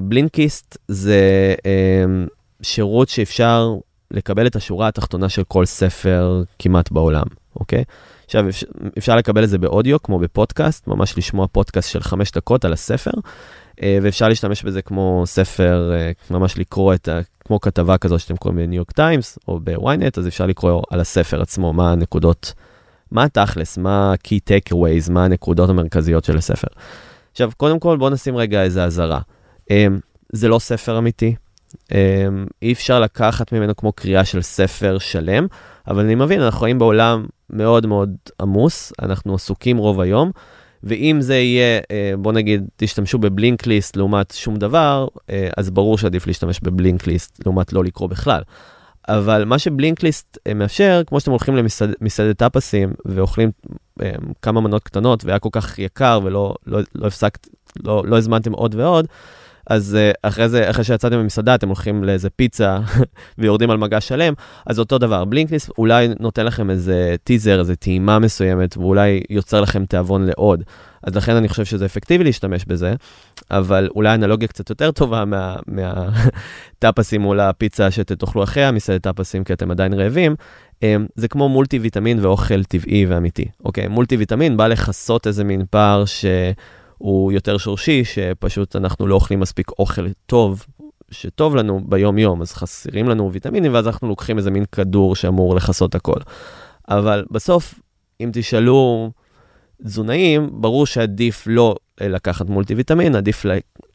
Blinkist 0.02 0.78
זה 0.88 1.56
אמ, 1.66 2.28
שירות 2.62 3.10
שאפשר 3.10 3.76
לקבל 4.12 4.48
את 4.48 4.56
השורה 4.56 4.88
התחתונה 4.88 5.30
של 5.30 5.44
כל 5.44 5.66
ספר 5.66 6.44
כמעט 6.60 6.92
בעולם, 6.92 7.26
אוקיי? 7.56 7.84
עכשיו, 8.30 8.46
אפשר 8.98 9.16
לקבל 9.16 9.44
את 9.44 9.50
זה 9.50 9.58
באודיו, 9.58 10.02
כמו 10.04 10.20
בפודקאסט, 10.20 10.88
ממש 10.88 11.18
לשמוע 11.18 11.48
פודקאסט 11.48 11.92
של 11.92 12.00
חמש 12.02 12.32
דקות 12.32 12.66
על 12.66 12.74
הספר, 12.74 13.12
אה, 13.82 13.98
ואפשר 14.02 14.28
להשתמש 14.28 14.64
בזה 14.64 14.82
כמו 14.82 15.24
ספר, 15.26 15.92
אה, 15.94 16.12
ממש 16.32 16.58
לקרוא 16.58 16.94
את 16.94 17.08
ה... 17.08 17.20
כמו 17.40 17.60
כתבה 17.60 17.98
כזו 17.98 18.20
שאתם 18.20 18.38
קוראים 18.38 18.58
בניו 18.58 18.78
יורק 18.78 18.92
טיימס 18.92 19.40
או 19.48 19.60
בוויינט, 19.60 20.18
אז 20.18 20.28
אפשר 20.28 20.46
לקרוא 20.46 20.82
על 20.90 21.00
הספר 21.00 21.42
עצמו, 21.42 21.74
מה 21.74 21.92
הנקודות, 21.92 22.54
מה 23.12 23.24
התכלס, 23.24 23.78
מה 23.78 24.12
ה-key 24.12 24.40
takeaways, 24.50 25.12
מה 25.12 25.26
הנקודות 25.26 25.70
המרכזיות 25.70 26.24
של 26.24 26.38
הספר. 26.38 26.68
עכשיו, 27.32 27.52
קודם 27.58 27.80
כל, 27.80 27.98
בואו 27.98 28.10
נשים 28.10 28.38
רגע 28.38 28.64
איזה 28.64 28.84
אזהרה. 28.84 29.20
אה, 29.72 29.88
זה 30.32 30.48
לא 30.48 30.60
ספר 30.60 30.98
אמיתי, 30.98 31.36
אי 32.62 32.74
אפשר 32.74 33.00
לקחת 33.00 33.52
ממנו 33.52 33.76
כמו 33.76 33.92
קריאה 33.92 34.26
של 34.26 34.42
ספר 34.42 34.98
שלם, 34.98 35.48
אבל 35.88 36.04
אני 36.04 36.16
מבין, 36.16 36.42
אנחנו 36.42 36.60
חיים 36.60 36.80
בעולם 36.80 37.26
מאוד 37.50 37.86
מאוד 37.86 38.16
עמוס, 38.42 38.94
אנחנו 39.02 39.36
עסוקים 39.36 39.78
רוב 39.78 40.02
היום, 40.02 40.32
ואם 40.84 41.18
זה 41.22 41.36
יהיה, 41.36 41.80
אה, 41.92 42.14
בוא 42.18 42.34
נגיד, 42.34 42.68
תשתמשו 42.76 43.18
בבלינק 43.18 43.68
ליסט 43.68 43.98
לעומת 43.98 44.32
שום 44.32 44.56
דבר, 44.56 45.08
אה, 45.30 45.50
אז 45.58 45.70
ברור 45.70 45.98
שעדיף 45.98 46.28
להשתמש 46.28 46.60
בבלינק 46.64 47.08
ליסט 47.08 47.46
לעומת 47.46 47.74
לא 47.74 47.84
לקרוא 47.84 48.10
בכלל. 48.10 48.42
אבל 49.08 49.46
מה 49.46 49.60
שבלינק 49.60 50.04
ליסט 50.04 50.38
אה, 50.48 50.54
מאפשר, 50.54 51.02
כמו 51.08 51.20
שאתם 51.20 51.32
הולכים 51.32 51.56
למסעדת 51.56 52.38
טאפסים 52.38 52.94
ואוכלים 53.06 53.52
כמה 54.42 54.62
מנות 54.62 54.84
קטנות 54.84 55.26
והיה 55.26 55.40
כל 55.40 55.50
כך 55.52 55.80
יקר 55.80 56.20
ולא 56.24 56.56
לא, 56.68 56.80
לא 56.96 57.08
הפסקת, 57.08 57.48
לא, 57.84 58.04
לא 58.06 58.18
הזמנתם 58.18 58.52
עוד 58.52 58.76
ועוד, 58.76 59.08
אז 59.70 59.98
uh, 60.00 60.18
אחרי 60.22 60.50
זה, 60.50 60.70
אחרי 60.70 60.84
שיצאתם 60.84 61.18
ממסעדה, 61.18 61.56
אתם 61.56 61.68
הולכים 61.68 62.04
לאיזה 62.04 62.30
פיצה 62.30 62.80
ויורדים 63.38 63.70
על 63.70 63.78
מגע 63.78 64.02
שלם, 64.02 64.34
אז 64.66 64.80
אותו 64.80 64.98
דבר, 64.98 65.26
בלינקליסט 65.26 65.70
אולי 65.78 66.08
נותן 66.20 66.46
לכם 66.46 66.70
איזה 66.70 67.16
טיזר, 67.24 67.60
איזה 67.60 67.76
טעימה 67.76 68.20
מסוימת, 68.20 68.78
ואולי 68.78 69.22
יוצר 69.30 69.62
לכם 69.62 69.86
תיאבון 69.86 70.26
לעוד. 70.26 70.64
אז 71.04 71.16
לכן 71.16 71.36
אני 71.36 71.50
חושב 71.50 71.66
שזה 71.66 71.86
אפקטיבי 71.86 72.24
להשתמש 72.24 72.66
בזה, 72.66 72.94
אבל 73.52 73.90
אולי 73.96 74.14
אנלוגיה 74.14 74.48
קצת 74.48 74.70
יותר 74.70 74.92
טובה 74.92 75.24
מהטאפסים 75.68 77.22
מה, 77.22 77.28
מול 77.28 77.40
הפיצה 77.40 77.92
שתאכלו 77.92 78.44
אחרי 78.44 78.64
המסעדת 78.64 79.04
טאפסים, 79.04 79.44
כי 79.44 79.54
אתם 79.54 79.72
עדיין 79.72 79.94
רעבים. 79.94 80.36
אמ, 80.84 81.06
זה 81.16 81.28
כמו 81.28 81.50
מולטי 81.50 81.80
ויטמין 81.80 82.20
ואוכל 82.26 82.64
טבעי 82.64 83.06
ואמיתי. 83.06 83.46
אוקיי, 83.66 83.88
מולטי 83.88 84.18
ויטמין 84.18 84.58
בא 84.58 84.68
לכסות 84.68 85.28
איזה 85.28 85.44
מין 85.44 85.66
פער 85.70 86.06
ש... 86.06 86.26
הוא 87.00 87.32
יותר 87.32 87.58
שורשי, 87.58 88.06
שפשוט 88.06 88.76
אנחנו 88.76 89.08
לא 89.08 89.16
אוכלים 89.16 89.40
מספיק 89.40 89.72
אוכל 89.80 90.08
טוב, 90.26 90.66
שטוב 91.12 91.56
לנו 91.56 91.82
ביום-יום, 91.86 92.42
אז 92.42 92.54
חסרים 92.54 93.10
לנו 93.10 93.34
ויטמינים, 93.34 93.74
ואז 93.74 93.88
אנחנו 93.88 94.08
לוקחים 94.08 94.38
איזה 94.38 94.52
מין 94.52 94.66
כדור 94.72 95.16
שאמור 95.16 95.56
לכסות 95.56 95.96
הכל. 95.96 96.20
אבל 96.90 97.26
בסוף, 97.32 97.80
אם 98.22 98.30
תשאלו 98.34 99.12
תזונאים, 99.84 100.50
ברור 100.54 100.86
שעדיף 100.86 101.44
לא 101.48 101.76
לקחת 102.02 102.50
מולטי 102.50 102.76
ויטמין, 102.76 103.16
עדיף 103.16 103.46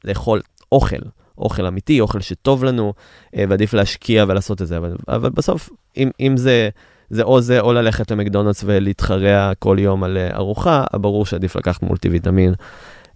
לאכול 0.04 0.40
אוכל, 0.72 1.00
אוכל 1.38 1.66
אמיתי, 1.66 2.00
אוכל 2.00 2.20
שטוב 2.20 2.64
לנו, 2.64 2.92
אה, 3.36 3.44
ועדיף 3.48 3.74
להשקיע 3.74 4.24
ולעשות 4.28 4.62
את 4.62 4.66
זה. 4.66 4.76
אבל, 4.76 4.96
אבל 5.08 5.30
בסוף, 5.30 5.70
אם, 5.96 6.10
אם 6.20 6.36
זה... 6.36 6.68
זה 7.10 7.22
או 7.22 7.40
זה 7.40 7.60
או 7.60 7.72
ללכת 7.72 8.10
למקדונלדס 8.10 8.64
ולהתחרע 8.66 9.52
כל 9.58 9.76
יום 9.80 10.04
על 10.04 10.16
אה, 10.16 10.36
ארוחה, 10.36 10.84
ברור 10.92 11.26
שעדיף 11.26 11.56
לקחת 11.56 11.82
מולטי 11.82 12.08
ויטמין 12.08 12.54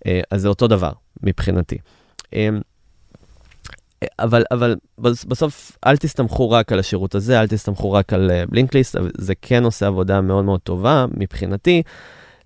אה, 0.06 0.20
אז 0.30 0.42
זה 0.42 0.48
אותו 0.48 0.68
דבר 0.68 0.92
מבחינתי. 1.22 1.78
אה, 2.34 2.48
אבל, 4.18 4.44
אבל 4.50 4.76
בסוף 5.00 5.78
אל 5.86 5.96
תסתמכו 5.96 6.50
רק 6.50 6.72
על 6.72 6.78
השירות 6.78 7.14
הזה, 7.14 7.40
אל 7.40 7.46
תסתמכו 7.46 7.92
רק 7.92 8.12
על 8.12 8.30
בלינקליסט, 8.48 8.96
זה 9.18 9.34
כן 9.42 9.64
עושה 9.64 9.86
עבודה 9.86 10.20
מאוד 10.20 10.44
מאוד 10.44 10.60
טובה 10.60 11.06
מבחינתי, 11.14 11.82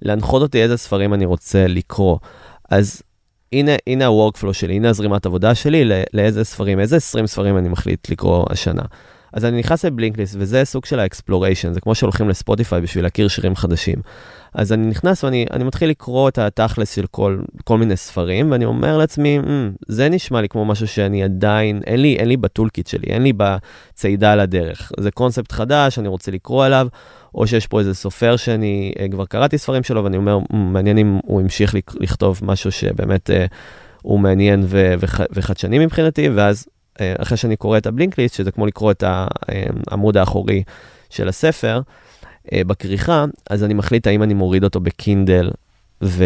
להנחות 0.02 0.42
אותי 0.42 0.62
איזה 0.62 0.76
ספרים 0.76 1.14
אני 1.14 1.24
רוצה 1.24 1.66
לקרוא. 1.66 2.18
אז 2.70 3.02
הנה, 3.52 3.72
הנה 3.86 4.06
ה-workflow 4.06 4.52
שלי, 4.52 4.74
הנה 4.74 4.88
הזרימת 4.88 5.26
עבודה 5.26 5.54
שלי, 5.54 5.90
לאיזה 6.12 6.44
ספרים, 6.44 6.80
איזה 6.80 6.96
20 6.96 7.26
ספרים 7.26 7.58
אני 7.58 7.68
מחליט 7.68 8.10
לקרוא 8.10 8.46
השנה. 8.50 8.82
אז 9.32 9.44
אני 9.44 9.58
נכנס 9.58 9.84
ל 9.84 9.89
Blinkist, 9.89 10.34
וזה 10.38 10.64
סוג 10.64 10.84
של 10.84 11.00
ה 11.00 11.06
exploration, 11.06 11.72
זה 11.72 11.80
כמו 11.80 11.94
שהולכים 11.94 12.28
לספוטיפיי 12.28 12.80
בשביל 12.80 13.04
להכיר 13.04 13.28
שירים 13.28 13.56
חדשים. 13.56 13.98
אז 14.54 14.72
אני 14.72 14.86
נכנס 14.86 15.24
ואני 15.24 15.64
מתחיל 15.64 15.90
לקרוא 15.90 16.28
את 16.28 16.38
התכלס 16.38 16.94
של 16.94 17.06
כל, 17.10 17.38
כל 17.64 17.78
מיני 17.78 17.96
ספרים, 17.96 18.50
ואני 18.50 18.64
אומר 18.64 18.98
לעצמי, 18.98 19.38
mm, 19.38 19.44
זה 19.88 20.08
נשמע 20.08 20.40
לי 20.40 20.48
כמו 20.48 20.64
משהו 20.64 20.88
שאני 20.88 21.24
עדיין, 21.24 21.80
אין 21.86 22.02
לי, 22.02 22.16
אין 22.16 22.28
לי 22.28 22.36
ב 22.36 22.42
toolkit 22.42 22.86
שלי, 22.86 23.06
אין 23.06 23.22
לי 23.22 23.32
בצידה 23.36 24.32
על 24.32 24.40
הדרך. 24.40 24.92
זה 25.00 25.10
קונספט 25.10 25.52
חדש, 25.52 25.98
אני 25.98 26.08
רוצה 26.08 26.30
לקרוא 26.30 26.64
עליו, 26.64 26.86
או 27.34 27.46
שיש 27.46 27.66
פה 27.66 27.78
איזה 27.78 27.94
סופר 27.94 28.36
שאני 28.36 28.92
uh, 28.96 29.12
כבר 29.12 29.26
קראתי 29.26 29.58
ספרים 29.58 29.82
שלו, 29.82 30.04
ואני 30.04 30.16
אומר, 30.16 30.38
mm, 30.38 30.56
מעניין 30.56 30.98
אם 30.98 31.18
הוא 31.24 31.40
המשיך 31.40 31.74
לכתוב 32.00 32.40
משהו 32.42 32.72
שבאמת 32.72 33.30
uh, 33.30 33.32
הוא 34.02 34.20
מעניין 34.20 34.62
ו- 34.66 34.94
וח- 35.00 35.20
וחדשני 35.32 35.78
מבחינתי, 35.78 36.28
ואז 36.28 36.66
אה, 36.68 36.71
אחרי 37.00 37.36
שאני 37.36 37.56
קורא 37.56 37.78
את 37.78 37.86
הבלינקליסט, 37.86 38.34
שזה 38.34 38.50
כמו 38.50 38.66
לקרוא 38.66 38.90
את 38.90 39.04
העמוד 39.06 40.16
האחורי 40.16 40.62
של 41.10 41.28
הספר, 41.28 41.80
אה, 42.52 42.64
בכריכה, 42.66 43.24
אז 43.50 43.64
אני 43.64 43.74
מחליט 43.74 44.06
האם 44.06 44.22
אני 44.22 44.34
מוריד 44.34 44.64
אותו 44.64 44.80
בקינדל, 44.80 45.50
ו... 46.02 46.24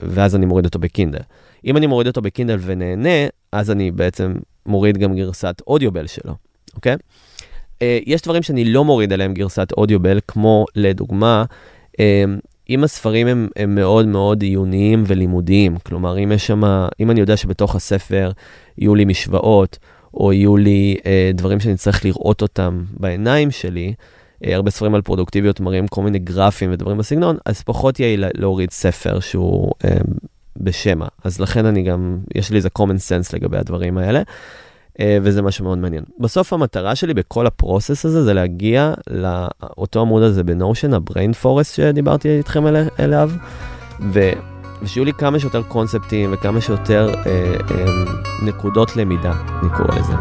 ואז 0.00 0.36
אני 0.36 0.46
מוריד 0.46 0.64
אותו 0.64 0.78
בקינדל. 0.78 1.22
אם 1.64 1.76
אני 1.76 1.86
מוריד 1.86 2.06
אותו 2.06 2.22
בקינדל 2.22 2.58
ונהנה, 2.60 3.28
אז 3.52 3.70
אני 3.70 3.90
בעצם 3.90 4.34
מוריד 4.66 4.98
גם 4.98 5.16
גרסת 5.16 5.62
אודיובל 5.66 6.06
שלו, 6.06 6.34
אוקיי? 6.74 6.96
אה, 7.82 7.98
יש 8.06 8.22
דברים 8.22 8.42
שאני 8.42 8.64
לא 8.64 8.84
מוריד 8.84 9.12
עליהם 9.12 9.34
גרסת 9.34 9.72
אודיובל, 9.72 10.20
כמו 10.28 10.66
לדוגמה, 10.76 11.44
אם 12.70 12.84
הספרים 12.84 13.26
הם, 13.26 13.48
הם 13.56 13.74
מאוד 13.74 14.06
מאוד 14.06 14.42
עיוניים 14.42 15.04
ולימודיים, 15.06 15.78
כלומר, 15.78 16.18
אם 16.18 16.32
יש 16.32 16.46
שם, 16.46 16.62
אם 17.00 17.10
אני 17.10 17.20
יודע 17.20 17.36
שבתוך 17.36 17.74
הספר 17.74 18.30
יהיו 18.78 18.94
לי 18.94 19.04
משוואות, 19.04 19.78
או 20.18 20.32
יהיו 20.32 20.56
לי 20.56 20.96
אה, 21.06 21.30
דברים 21.34 21.60
שאני 21.60 21.76
צריך 21.76 22.04
לראות 22.04 22.42
אותם 22.42 22.84
בעיניים 22.90 23.50
שלי, 23.50 23.94
אה, 24.44 24.54
הרבה 24.54 24.70
ספרים 24.70 24.94
על 24.94 25.02
פרודוקטיביות 25.02 25.60
מראים 25.60 25.88
כל 25.88 26.02
מיני 26.02 26.18
גרפים 26.18 26.72
ודברים 26.72 26.98
בסגנון, 26.98 27.36
אז 27.44 27.62
פחות 27.62 28.00
יעיל 28.00 28.24
להוריד 28.34 28.70
ספר 28.70 29.20
שהוא 29.20 29.72
אה, 29.84 29.98
בשמע. 30.56 31.06
אז 31.24 31.40
לכן 31.40 31.66
אני 31.66 31.82
גם, 31.82 32.18
יש 32.34 32.50
לי 32.50 32.56
איזה 32.56 32.68
common 32.78 32.80
sense 33.08 33.30
לגבי 33.32 33.58
הדברים 33.58 33.98
האלה, 33.98 34.22
אה, 35.00 35.18
וזה 35.22 35.42
משהו 35.42 35.64
מאוד 35.64 35.78
מעניין. 35.78 36.04
בסוף 36.20 36.52
המטרה 36.52 36.94
שלי 36.94 37.14
בכל 37.14 37.46
הפרוסס 37.46 38.04
הזה 38.06 38.24
זה 38.24 38.34
להגיע 38.34 38.94
לאותו 39.10 40.00
עמוד 40.00 40.22
הזה 40.22 40.44
בנושן, 40.44 40.94
ה-brain 40.94 41.44
forest 41.44 41.74
שדיברתי 41.74 42.38
איתכם 42.38 42.64
אליו, 43.00 43.30
ו... 44.12 44.30
ושיהיו 44.82 45.04
לי 45.04 45.12
כמה 45.12 45.38
שיותר 45.38 45.62
קונספטים 45.62 46.30
וכמה 46.32 46.60
שיותר 46.60 47.14
אה, 47.14 47.56
אה, 47.70 47.84
נקודות 48.42 48.96
למידה, 48.96 49.32
אני 49.62 49.70
קורא 49.76 49.98
לזה. 49.98 50.14